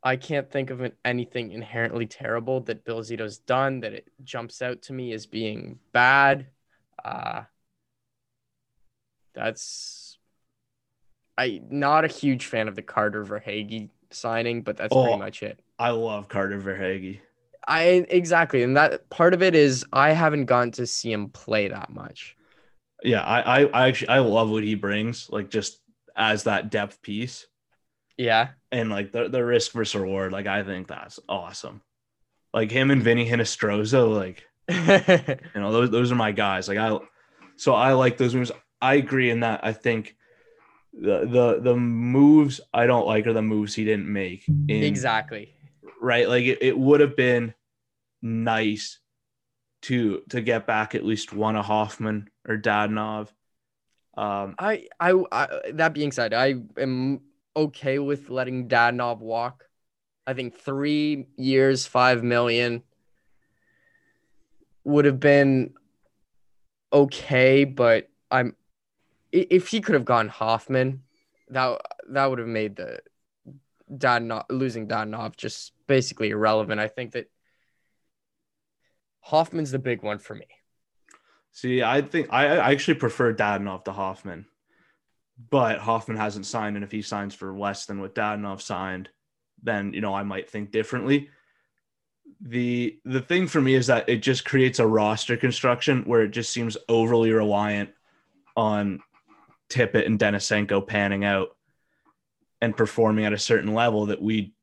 I 0.04 0.18
can't 0.18 0.52
think 0.52 0.70
of 0.70 0.82
an- 0.82 0.98
anything 1.04 1.52
inherently 1.52 2.06
terrible 2.06 2.62
that 2.62 2.86
Bill 2.86 3.02
Zito's 3.02 3.40
done 3.40 3.80
that 3.80 3.94
it 3.94 4.08
jumps 4.24 4.62
out 4.62 4.84
to 4.84 4.94
me 4.94 5.14
as 5.14 5.26
being 5.26 5.80
bad. 5.94 6.48
Uh, 7.04 7.44
that's 9.34 10.05
I 11.38 11.62
not 11.70 12.06
a 12.06 12.08
huge 12.08 12.46
fan 12.46 12.68
of 12.68 12.76
the 12.76 12.82
Carter 12.82 13.24
Verhaeghe 13.26 13.90
signing, 14.12 14.62
but 14.62 14.78
that's 14.78 14.94
Oh. 14.94 15.04
pretty 15.04 15.20
much 15.20 15.44
it. 15.44 15.60
I 15.78 15.90
love 15.92 16.30
Carter 16.30 16.60
Verhaeghe. 16.60 17.20
I 17.68 18.06
exactly, 18.10 18.64
and 18.64 18.78
that 18.78 19.10
part 19.10 19.34
of 19.34 19.42
it 19.42 19.56
is 19.56 19.86
I 19.92 20.12
haven't 20.12 20.46
gotten 20.46 20.72
to 20.74 20.86
see 20.88 21.12
him 21.12 21.30
play 21.30 21.68
that 21.68 21.90
much. 21.90 22.36
Yeah, 23.04 23.22
I, 23.24 23.62
I, 23.64 23.66
I 23.66 23.88
actually 23.88 24.10
I 24.10 24.20
love 24.20 24.50
what 24.50 24.64
he 24.64 24.76
brings, 24.76 25.30
like 25.30 25.50
just 25.50 25.80
as 26.16 26.44
that 26.44 26.72
depth 26.72 27.02
piece 27.02 27.46
Yeah, 28.18 28.50
and 28.72 28.90
like 28.90 29.12
the, 29.12 29.28
the 29.30 29.44
risk 29.44 29.72
versus 29.74 29.96
reward. 30.00 30.32
Like 30.32 30.48
I 30.48 30.64
think 30.64 30.88
that's 30.88 31.20
awesome. 31.28 31.82
Like 32.54 32.72
him 32.72 32.92
and 32.92 33.04
Vinny 33.04 33.30
Hinostroza, 33.30 34.14
like 34.16 34.44
You 35.56 35.62
know, 35.62 35.72
those 35.72 35.90
those 35.92 36.12
are 36.12 36.16
my 36.16 36.32
guys. 36.32 36.68
Like 36.68 36.78
I, 36.78 36.98
so 37.58 37.74
I 37.74 37.94
like 37.94 38.18
those 38.18 38.36
moves. 38.36 38.52
I 38.82 38.96
agree 38.96 39.30
in 39.30 39.42
that. 39.42 39.62
I 39.64 39.74
think 39.74 40.16
the 41.00 41.26
the 41.26 41.60
the 41.62 41.76
moves 41.76 42.62
I 42.74 42.88
don't 42.88 43.06
like 43.06 43.28
are 43.28 43.34
the 43.34 43.42
moves 43.42 43.76
he 43.76 43.84
didn't 43.84 44.12
make. 44.12 44.48
In, 44.48 44.84
exactly. 44.84 45.54
Right. 46.02 46.28
Like 46.28 46.46
it, 46.46 46.60
it 46.62 46.78
would 46.78 47.02
have 47.02 47.16
been 47.16 47.54
nice 48.22 49.00
to 49.84 50.22
to 50.30 50.42
get 50.42 50.66
back 50.66 50.96
at 50.96 51.06
least 51.06 51.34
one 51.34 51.56
of 51.56 51.66
Hoffman 51.66 52.30
or 52.48 52.58
Dadonov. 52.58 53.30
Um, 54.18 54.56
I, 54.58 54.88
I, 55.00 55.14
I, 55.32 55.48
that 55.74 55.94
being 55.94 56.14
said, 56.14 56.34
I 56.34 56.56
am 56.78 57.20
okay 57.56 58.00
with 58.00 58.30
letting 58.30 58.70
Dadonov 58.70 59.20
walk. 59.20 59.66
I 60.26 60.34
think 60.34 60.58
three 60.58 61.28
years, 61.36 61.86
five 61.86 62.24
million 62.24 62.82
would 64.86 65.06
have 65.06 65.20
been 65.20 65.74
okay, 66.94 67.66
but 67.66 68.10
I'm 68.32 68.56
if 69.36 69.68
he 69.68 69.82
could 69.82 69.96
have 69.96 70.06
gone 70.06 70.30
Hoffman, 70.30 71.04
that 71.50 71.82
that 72.10 72.30
would 72.30 72.40
have 72.40 72.48
made 72.48 72.76
the 72.76 73.00
Dadonov 73.92 74.46
losing 74.50 74.88
Dadonov 74.88 75.36
just 75.36 75.74
basically 75.88 76.30
irrelevant. 76.30 76.80
I 76.80 76.88
think 76.88 77.12
that 77.12 77.30
Hoffman's 79.22 79.72
the 79.72 79.80
big 79.80 80.04
one 80.04 80.20
for 80.20 80.36
me. 80.36 80.48
see, 81.52 81.84
I 81.84 82.02
think 82.02 82.28
I, 82.32 82.58
I 82.58 82.72
actually 82.72 82.96
prefer 82.96 83.34
Dadonov 83.34 83.84
to 83.86 83.92
Hoffman, 83.92 84.46
but 85.50 85.80
Hoffman 85.80 86.18
hasn't 86.18 86.46
signed, 86.46 86.78
and 86.78 86.86
if 86.86 86.92
he 86.92 87.02
signs 87.02 87.36
for 87.36 87.54
less 87.54 87.86
than 87.86 88.00
what 88.00 88.16
Dadonov 88.16 88.62
signed, 88.62 89.10
then 89.62 89.94
you 89.94 90.02
know 90.02 90.14
I 90.14 90.24
might 90.24 90.50
think 90.50 90.72
differently. 90.72 91.30
The 92.42 93.00
the 93.06 93.22
thing 93.22 93.48
for 93.48 93.62
me 93.62 93.76
is 93.76 93.88
that 93.88 94.10
it 94.10 94.18
just 94.18 94.46
creates 94.46 94.80
a 94.80 94.88
roster 94.88 95.38
construction 95.38 96.04
where 96.06 96.24
it 96.24 96.32
just 96.32 96.52
seems 96.52 96.78
overly 96.88 97.32
reliant 97.32 97.92
on 98.56 99.02
Tippett 99.70 100.06
and 100.06 100.20
Denisenko 100.20 100.86
panning 100.86 101.26
out 101.26 101.56
and 102.62 102.76
performing 102.76 103.26
at 103.26 103.34
a 103.34 103.38
certain 103.38 103.74
level 103.74 104.08
that 104.08 104.22
we 104.22 104.54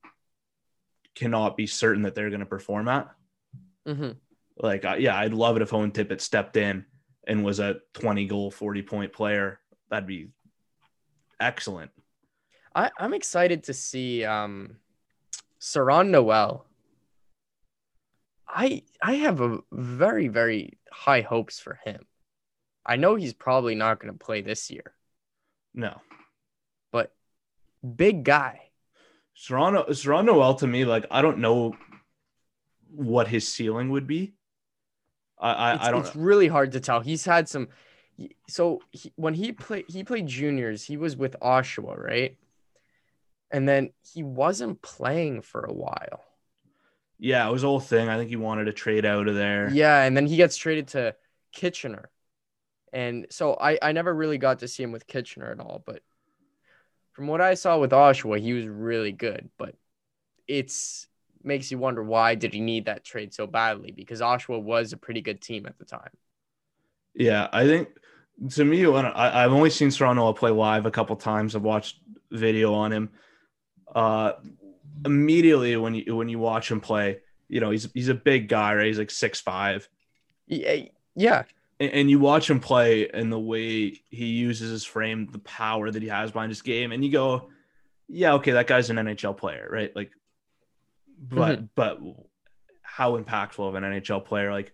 cannot 1.15 1.57
be 1.57 1.67
certain 1.67 2.03
that 2.03 2.15
they're 2.15 2.31
going 2.31 2.41
to 2.41 2.47
perform 2.47 2.89
at. 2.89 3.11
Mm-hmm. 3.87 4.13
Like, 4.57 4.85
yeah, 4.99 5.17
I'd 5.17 5.35
love 5.35 5.57
it 5.57 5.63
if 5.63 5.73
Owen 5.73 5.93
Tippett 5.93 6.21
stepped 6.21 6.57
in 6.57 6.85
and 7.27 7.45
was 7.45 7.61
a 7.61 7.77
20 7.95 8.27
goal, 8.27 8.51
40 8.51 8.83
point 8.83 9.13
player. 9.13 9.61
That'd 9.91 10.07
be 10.07 10.29
excellent. 11.41 11.91
I, 12.75 12.91
I'm 12.99 13.13
excited 13.13 13.65
to 13.65 13.75
see 13.75 14.25
um 14.25 14.77
Serron 15.61 16.09
Noel. 16.09 16.67
I 18.49 18.83
I 19.03 19.15
have 19.15 19.41
a 19.41 19.59
very 19.71 20.29
very 20.29 20.79
high 20.91 21.21
hopes 21.21 21.61
for 21.61 21.79
him. 21.85 22.07
I 22.85 22.97
know 22.97 23.15
he's 23.15 23.35
probably 23.35 23.75
not 23.75 24.01
going 24.01 24.13
to 24.13 24.19
play 24.25 24.41
this 24.41 24.71
year, 24.71 24.93
No. 25.75 26.01
but 26.91 27.13
big 27.97 28.25
guy. 28.25 28.71
Serron 29.37 29.89
Serron 29.91 30.25
Noel 30.27 30.55
to 30.57 30.67
me, 30.67 30.85
like 30.85 31.07
I 31.11 31.23
don't 31.23 31.39
know 31.39 31.75
what 32.91 33.29
his 33.29 33.49
ceiling 33.49 33.91
would 33.91 34.07
be. 34.07 34.35
I 35.41 35.53
I, 35.53 35.75
It's, 35.75 35.85
I 35.87 35.91
don't 35.91 36.07
it's 36.07 36.15
really 36.17 36.49
hard 36.49 36.73
to 36.73 36.81
tell. 36.81 37.01
He's 37.01 37.25
had 37.25 37.49
some. 37.49 37.69
So 38.49 38.81
he, 38.91 39.11
when 39.17 39.33
he 39.35 39.53
played, 39.53 39.87
he 39.89 40.05
played 40.05 40.27
juniors. 40.27 40.85
He 40.85 40.97
was 40.99 41.17
with 41.17 41.35
Oshawa, 41.41 41.99
right? 41.99 42.37
And 43.51 43.67
then 43.69 43.91
he 44.13 44.23
wasn't 44.23 44.83
playing 44.83 45.41
for 45.43 45.65
a 45.65 45.73
while. 45.73 46.23
yeah, 47.19 47.49
it 47.49 47.53
was 47.53 47.65
a 47.65 47.67
whole 47.67 47.81
thing. 47.81 48.09
I 48.09 48.17
think 48.19 48.29
he 48.29 48.37
wanted 48.37 48.65
to 48.67 48.73
trade 48.73 49.05
out 49.07 49.29
of 49.29 49.35
there. 49.35 49.71
Yeah, 49.73 50.03
and 50.03 50.15
then 50.17 50.27
he 50.27 50.37
gets 50.37 50.57
traded 50.57 50.89
to 50.89 51.17
Kitchener. 51.53 52.11
And 52.93 53.27
so 53.31 53.55
I, 53.55 53.79
I 53.81 53.93
never 53.93 54.15
really 54.15 54.39
got 54.39 54.61
to 54.61 54.69
see 54.69 54.83
him 54.83 54.93
with 54.93 55.07
Kitchener 55.07 55.51
at 55.51 55.61
all, 55.61 55.83
but 55.87 56.03
from 57.13 57.27
what 57.27 57.41
I 57.41 57.55
saw 57.55 57.79
with 57.79 57.91
Oshawa, 57.93 58.41
he 58.41 58.53
was 58.53 58.67
really 58.67 59.13
good. 59.13 59.51
But 59.59 59.75
it's 60.47 61.07
makes 61.45 61.71
you 61.71 61.79
wonder 61.79 62.03
why 62.03 62.35
did 62.35 62.55
he 62.55 62.61
need 62.61 62.87
that 62.87 63.05
trade 63.05 63.35
so 63.35 63.47
badly? 63.47 63.91
Because 63.91 64.21
Oshawa 64.21 64.63
was 64.63 64.93
a 64.93 64.97
pretty 64.97 65.21
good 65.21 65.41
team 65.41 65.67
at 65.67 65.79
the 65.79 65.85
time. 65.85 66.11
Yeah, 67.15 67.49
I 67.53 67.67
think 67.67 67.89
to 68.51 68.65
me, 68.65 68.87
when 68.87 69.07
I, 69.07 69.45
I've 69.45 69.53
only 69.53 69.71
seen 69.71 69.89
Serron 69.89 70.17
Noel 70.17 70.35
play 70.35 70.51
live 70.51 70.87
a 70.87 70.91
couple 70.91 71.17
times, 71.17 71.55
I've 71.55 71.63
watched 71.63 71.99
video 72.31 72.75
on 72.75 72.93
him. 72.93 73.11
Uh, 73.95 74.33
immediately 75.05 75.77
when 75.77 75.95
you 75.95 76.17
when 76.17 76.29
you 76.29 76.39
watch 76.39 76.71
him 76.71 76.81
play, 76.81 77.19
you 77.49 77.61
know 77.61 77.71
he's 77.71 77.89
he's 77.93 78.09
a 78.09 78.15
big 78.15 78.49
guy, 78.49 78.75
right? 78.75 78.87
He's 78.87 78.99
like 78.99 79.11
six 79.11 79.41
five, 79.41 79.89
Yeah, 80.47 80.87
yeah, 81.15 81.43
and, 81.81 81.93
and 81.93 82.11
you 82.11 82.19
watch 82.19 82.49
him 82.49 82.61
play 82.61 83.09
and 83.09 83.33
the 83.33 83.39
way 83.39 84.01
he 84.11 84.27
uses 84.27 84.71
his 84.71 84.85
frame, 84.85 85.29
the 85.31 85.39
power 85.39 85.91
that 85.91 86.03
he 86.03 86.09
has 86.09 86.31
behind 86.33 86.51
his 86.51 86.63
game, 86.63 86.93
and 86.93 87.05
you 87.05 87.11
go, 87.11 87.49
yeah, 88.09 88.35
okay, 88.35 88.53
that 88.53 88.67
guy's 88.67 88.91
an 88.91 88.97
NHL 88.97 89.37
player, 89.37 89.69
right? 89.71 89.95
Like, 89.95 90.11
but 91.19 91.75
but 91.75 92.01
how 92.83 93.19
impactful 93.19 93.67
of 93.67 93.75
an 93.75 93.85
NHL 93.85 94.25
player? 94.25 94.53
Like, 94.53 94.73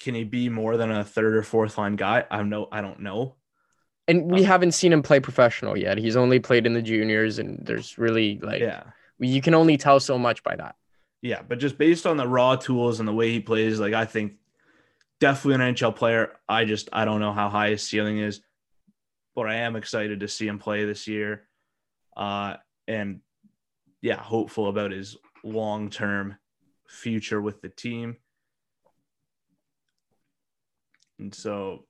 can 0.00 0.14
he 0.14 0.24
be 0.24 0.48
more 0.48 0.76
than 0.76 0.90
a 0.90 1.04
third 1.04 1.36
or 1.36 1.42
fourth 1.42 1.78
line 1.78 1.96
guy? 1.96 2.24
I 2.30 2.36
don't 2.38 2.50
know. 2.50 2.68
I 2.70 2.80
don't 2.80 3.00
know. 3.00 3.36
And 4.08 4.30
we 4.30 4.42
Uh, 4.44 4.46
haven't 4.46 4.72
seen 4.72 4.92
him 4.92 5.02
play 5.02 5.18
professional 5.20 5.76
yet. 5.76 5.98
He's 5.98 6.16
only 6.16 6.38
played 6.38 6.66
in 6.66 6.74
the 6.74 6.82
juniors, 6.82 7.38
and 7.38 7.64
there's 7.64 7.96
really 7.98 8.38
like 8.42 8.60
yeah. 8.60 8.84
you 9.18 9.40
can 9.40 9.54
only 9.54 9.76
tell 9.76 9.98
so 10.00 10.18
much 10.18 10.42
by 10.42 10.56
that. 10.56 10.76
Yeah, 11.22 11.42
but 11.46 11.58
just 11.58 11.78
based 11.78 12.06
on 12.06 12.16
the 12.16 12.28
raw 12.28 12.56
tools 12.56 13.00
and 13.00 13.08
the 13.08 13.12
way 13.14 13.30
he 13.32 13.40
plays, 13.40 13.80
like 13.80 13.94
I 13.94 14.04
think 14.04 14.34
definitely 15.20 15.64
an 15.64 15.74
NHL 15.74 15.94
player. 15.96 16.32
I 16.48 16.64
just 16.64 16.88
I 16.92 17.04
don't 17.04 17.20
know 17.20 17.32
how 17.32 17.48
high 17.48 17.70
his 17.70 17.86
ceiling 17.86 18.18
is, 18.18 18.40
but 19.34 19.46
I 19.48 19.56
am 19.56 19.76
excited 19.76 20.20
to 20.20 20.28
see 20.28 20.46
him 20.46 20.58
play 20.58 20.84
this 20.84 21.06
year. 21.06 21.48
Uh 22.16 22.56
and 22.88 23.20
yeah, 24.02 24.16
hopeful 24.16 24.68
about 24.68 24.92
his 24.92 25.16
long-term 25.42 26.36
future 26.88 27.40
with 27.40 27.60
the 27.60 27.68
team. 27.68 28.16
And 31.18 31.34
so 31.34 31.84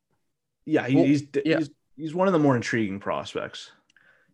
yeah, 0.65 0.87
he, 0.87 0.97
Well, 0.97 1.05
he's, 1.05 1.25
yeah. 1.45 1.59
he's 1.59 1.71
he's 1.97 2.15
one 2.15 2.29
of 2.29 2.33
the 2.33 2.39
more 2.39 2.57
intriguing 2.57 3.01
prospects. 3.01 3.71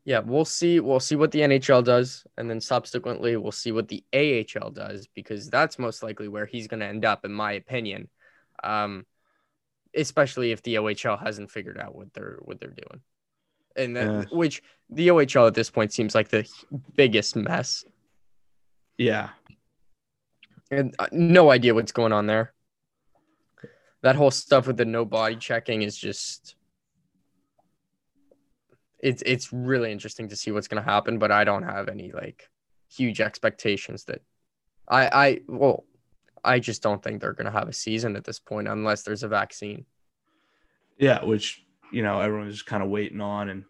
Yeah, 0.05 0.19
we'll 0.19 0.45
see. 0.45 0.81
We'll 0.81 0.99
see 0.99 1.15
what 1.15 1.31
the 1.31 1.41
NHL 1.41 1.85
does, 1.85 2.27
and 2.37 2.51
then 2.51 2.61
subsequently 2.61 3.37
we'll 3.37 3.53
see 3.53 3.71
what 3.71 3.87
the 3.87 4.05
AHL 4.13 4.71
does 4.71 5.07
because 5.15 5.49
that's 5.49 5.79
most 5.79 6.03
likely 6.03 6.27
where 6.27 6.47
he's 6.47 6.67
going 6.67 6.81
to 6.81 6.87
end 6.87 7.05
up, 7.05 7.25
in 7.25 7.33
my 7.33 7.53
opinion. 7.53 8.09
Um, 8.63 9.07
especially 9.95 10.53
if 10.53 10.63
the 10.63 10.77
OHL 10.77 11.19
hasn't 11.23 11.51
figured 11.51 11.79
out 11.79 11.95
what 11.95 12.13
they're 12.15 12.39
what 12.43 12.61
they're 12.61 12.71
doing, 12.71 13.01
and 13.77 13.95
then, 13.97 14.13
Yeah. 14.13 14.25
which 14.37 14.63
the 14.91 15.09
OHL 15.09 15.47
at 15.49 15.55
this 15.55 15.71
point 15.71 15.93
seems 15.93 16.15
like 16.15 16.29
the 16.29 16.49
biggest 16.97 17.37
mess, 17.37 17.85
Yeah. 18.97 19.31
and 20.71 20.95
uh, 20.99 21.09
no 21.13 21.51
idea 21.51 21.75
what's 21.75 21.93
going 21.93 22.13
on 22.13 22.27
there. 22.27 22.55
That 24.03 24.17
whole 24.17 24.31
stuff 24.31 24.67
with 24.67 24.77
the 24.79 24.85
no 24.85 25.05
body 25.05 25.37
checking 25.37 25.83
is 25.83 25.97
just. 25.97 26.57
It's 28.99 29.23
it's 29.27 29.53
really 29.53 29.91
interesting 29.91 30.29
to 30.29 30.37
see 30.37 30.53
what's 30.53 30.69
gonna 30.69 30.83
happen, 30.83 31.19
but 31.19 31.31
I 31.33 31.45
don't 31.45 31.65
have 31.65 31.89
any 31.89 32.13
like 32.13 32.49
huge 32.89 33.21
expectations 33.21 34.05
that 34.05 34.23
I 34.89 35.07
I 35.07 35.41
well 35.49 35.85
I 36.45 36.59
just 36.59 36.83
don't 36.83 37.03
think 37.03 37.21
they're 37.21 37.33
gonna 37.33 37.51
have 37.51 37.69
a 37.69 37.73
season 37.73 38.17
at 38.17 38.25
this 38.25 38.39
point 38.39 38.69
unless 38.69 39.03
there's 39.03 39.23
a 39.23 39.29
vaccine. 39.29 39.87
Yeah, 40.99 41.25
which 41.25 41.65
you 41.93 42.03
know 42.03 42.21
everyone's 42.21 42.55
just 42.55 42.67
kind 42.67 42.83
of 42.83 42.89
waiting 42.89 43.21
on, 43.21 43.49
and 43.49 43.65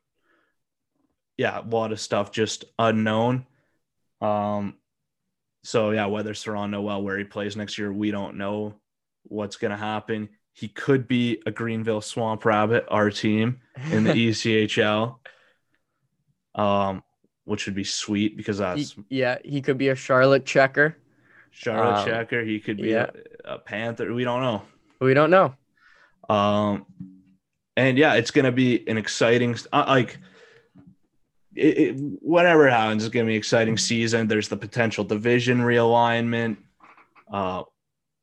yeah, 1.36 1.60
a 1.60 1.62
lot 1.62 1.92
of 1.92 2.00
stuff 2.00 2.32
just 2.32 2.64
unknown. 2.78 3.46
Um, 4.20 4.74
so 5.64 5.90
yeah, 5.90 6.06
whether 6.06 6.32
Serron 6.32 6.70
Noel 6.70 6.82
well 6.84 7.02
where 7.02 7.18
he 7.18 7.24
plays 7.24 7.56
next 7.56 7.78
year, 7.78 7.92
we 7.92 8.10
don't 8.10 8.36
know 8.36 8.74
what's 9.24 9.56
gonna 9.56 9.76
happen. 9.76 10.28
He 10.54 10.68
could 10.68 11.08
be 11.08 11.42
a 11.46 11.50
Greenville 11.50 12.02
Swamp 12.02 12.44
Rabbit, 12.44 12.84
our 12.88 13.10
team 13.10 13.60
in 13.90 14.04
the 14.04 14.12
ECHL, 14.28 15.16
um, 16.54 17.02
which 17.44 17.66
would 17.66 17.74
be 17.74 17.84
sweet 17.84 18.36
because 18.36 18.58
He- 18.58 18.62
that's 18.62 18.94
yeah, 19.08 19.38
he 19.44 19.60
could 19.62 19.78
be 19.78 19.88
a 19.88 19.94
Charlotte 19.94 20.44
checker. 20.44 20.98
Charlotte 21.52 22.00
um, 22.00 22.06
Checker. 22.06 22.42
He 22.42 22.58
could 22.58 22.78
be 22.78 22.90
yeah. 22.90 23.10
a, 23.44 23.54
a 23.54 23.58
Panther. 23.58 24.12
We 24.12 24.24
don't 24.24 24.42
know. 24.42 24.62
We 25.00 25.14
don't 25.14 25.30
know. 25.30 25.54
Um, 26.28 26.86
and 27.76 27.96
yeah, 27.96 28.14
it's 28.14 28.30
gonna 28.30 28.52
be 28.52 28.86
an 28.88 28.98
exciting 28.98 29.56
uh, 29.72 29.84
like 29.86 30.18
it, 31.54 31.78
it, 31.78 31.96
whatever 32.20 32.68
happens, 32.68 33.04
it's 33.04 33.12
gonna 33.12 33.26
be 33.26 33.32
an 33.32 33.38
exciting 33.38 33.76
season. 33.76 34.26
There's 34.26 34.48
the 34.48 34.56
potential 34.56 35.04
division 35.04 35.60
realignment, 35.60 36.56
uh, 37.32 37.62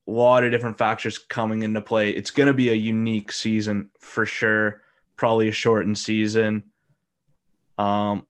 a 0.06 0.10
lot 0.10 0.44
of 0.44 0.50
different 0.50 0.78
factors 0.78 1.18
coming 1.18 1.62
into 1.62 1.80
play. 1.80 2.10
It's 2.10 2.30
gonna 2.30 2.52
be 2.52 2.70
a 2.70 2.74
unique 2.74 3.32
season 3.32 3.90
for 4.00 4.26
sure. 4.26 4.82
Probably 5.16 5.48
a 5.48 5.52
shortened 5.52 5.98
season, 5.98 6.64
um, 7.76 8.26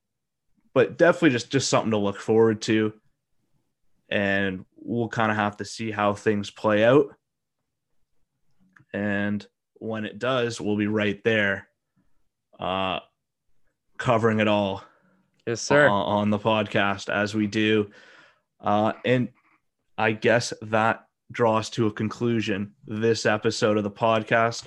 but 0.75 0.99
definitely 0.99 1.31
just 1.31 1.51
just 1.51 1.71
something 1.71 1.93
to 1.93 1.99
look 1.99 2.19
forward 2.19 2.61
to. 2.63 2.93
And 4.11 4.65
we'll 4.77 5.09
kind 5.09 5.31
of 5.31 5.37
have 5.37 5.57
to 5.59 5.65
see 5.65 5.91
how 5.91 6.15
things 6.15 6.51
play 6.51 6.85
out. 6.85 7.15
And 8.93 9.47
when 9.75 10.05
it 10.05 10.19
does, 10.19 10.61
we'll 10.61 10.77
be 10.77 10.89
right 10.89 11.23
there, 11.25 11.69
uh, 12.59 13.01
covering 13.99 14.41
it 14.41 14.49
all 14.49 14.83
Yes, 15.47 15.61
sir. 15.63 15.89
on, 15.89 16.07
on 16.07 16.31
the 16.31 16.39
podcast 16.39 17.09
as 17.09 17.35
we 17.35 17.47
do. 17.47 17.91
Uh, 18.61 18.93
and 19.05 19.29
I 19.97 20.13
guess 20.13 20.53
that 20.63 21.07
draws 21.33 21.71
to 21.71 21.87
a 21.87 21.93
conclusion 21.93 22.73
this 22.87 23.27
episode 23.27 23.77
of 23.77 23.85
the 23.85 23.91
podcast. 23.91 24.65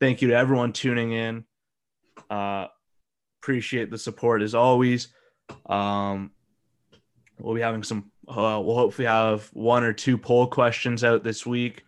Thank 0.00 0.20
you 0.22 0.28
to 0.28 0.34
everyone 0.36 0.72
tuning 0.72 1.12
in. 1.12 1.44
Uh, 2.30 2.66
appreciate 3.42 3.90
the 3.90 3.98
support 3.98 4.42
as 4.42 4.54
always. 4.54 5.08
Um, 5.66 6.32
we'll 7.38 7.54
be 7.54 7.60
having 7.60 7.82
some, 7.82 8.10
uh, 8.28 8.60
we'll 8.62 8.76
hopefully 8.76 9.06
have 9.06 9.48
one 9.52 9.84
or 9.84 9.92
two 9.92 10.18
poll 10.18 10.46
questions 10.46 11.04
out 11.04 11.24
this 11.24 11.46
week. 11.46 11.84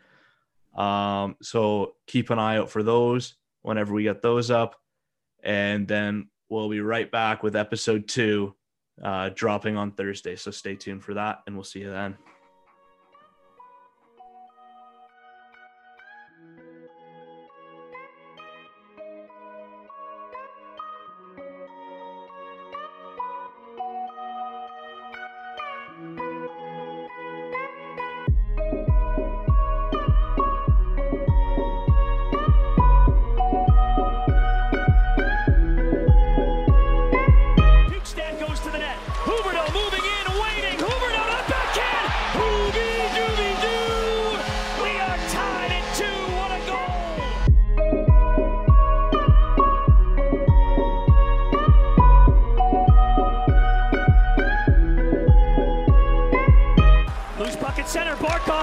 Um, 0.77 1.37
so 1.43 1.95
keep 2.07 2.31
an 2.31 2.39
eye 2.39 2.59
out 2.59 2.71
for 2.71 2.83
those 2.83 3.35
whenever 3.63 3.93
we 3.93 4.05
get 4.05 4.23
those 4.23 4.51
up. 4.51 4.77
And 5.43 5.89
then 5.89 6.29
we'll 6.49 6.69
be 6.69 6.81
right 6.81 7.11
back 7.11 7.43
with 7.43 7.57
episode 7.57 8.09
two 8.09 8.55
uh, 9.03 9.31
dropping 9.35 9.77
on 9.77 9.93
Thursday. 9.93 10.37
So 10.37 10.51
stay 10.51 10.77
tuned 10.77 11.03
for 11.03 11.15
that, 11.15 11.41
and 11.47 11.57
we'll 11.57 11.65
see 11.65 11.81
you 11.81 11.91
then. 11.91 12.17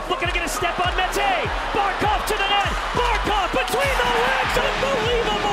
Looking 0.10 0.28
to 0.28 0.34
get 0.34 0.46
a 0.46 0.50
step 0.50 0.80
on 0.80 0.96
Mete. 0.96 1.50
Barkov 1.74 2.26
to 2.28 2.34
the 2.34 2.48
net. 2.48 2.72
Barkov 2.96 3.52
between 3.52 3.96
the 3.98 4.10
legs. 4.24 4.58
Unbelievable. 4.58 5.47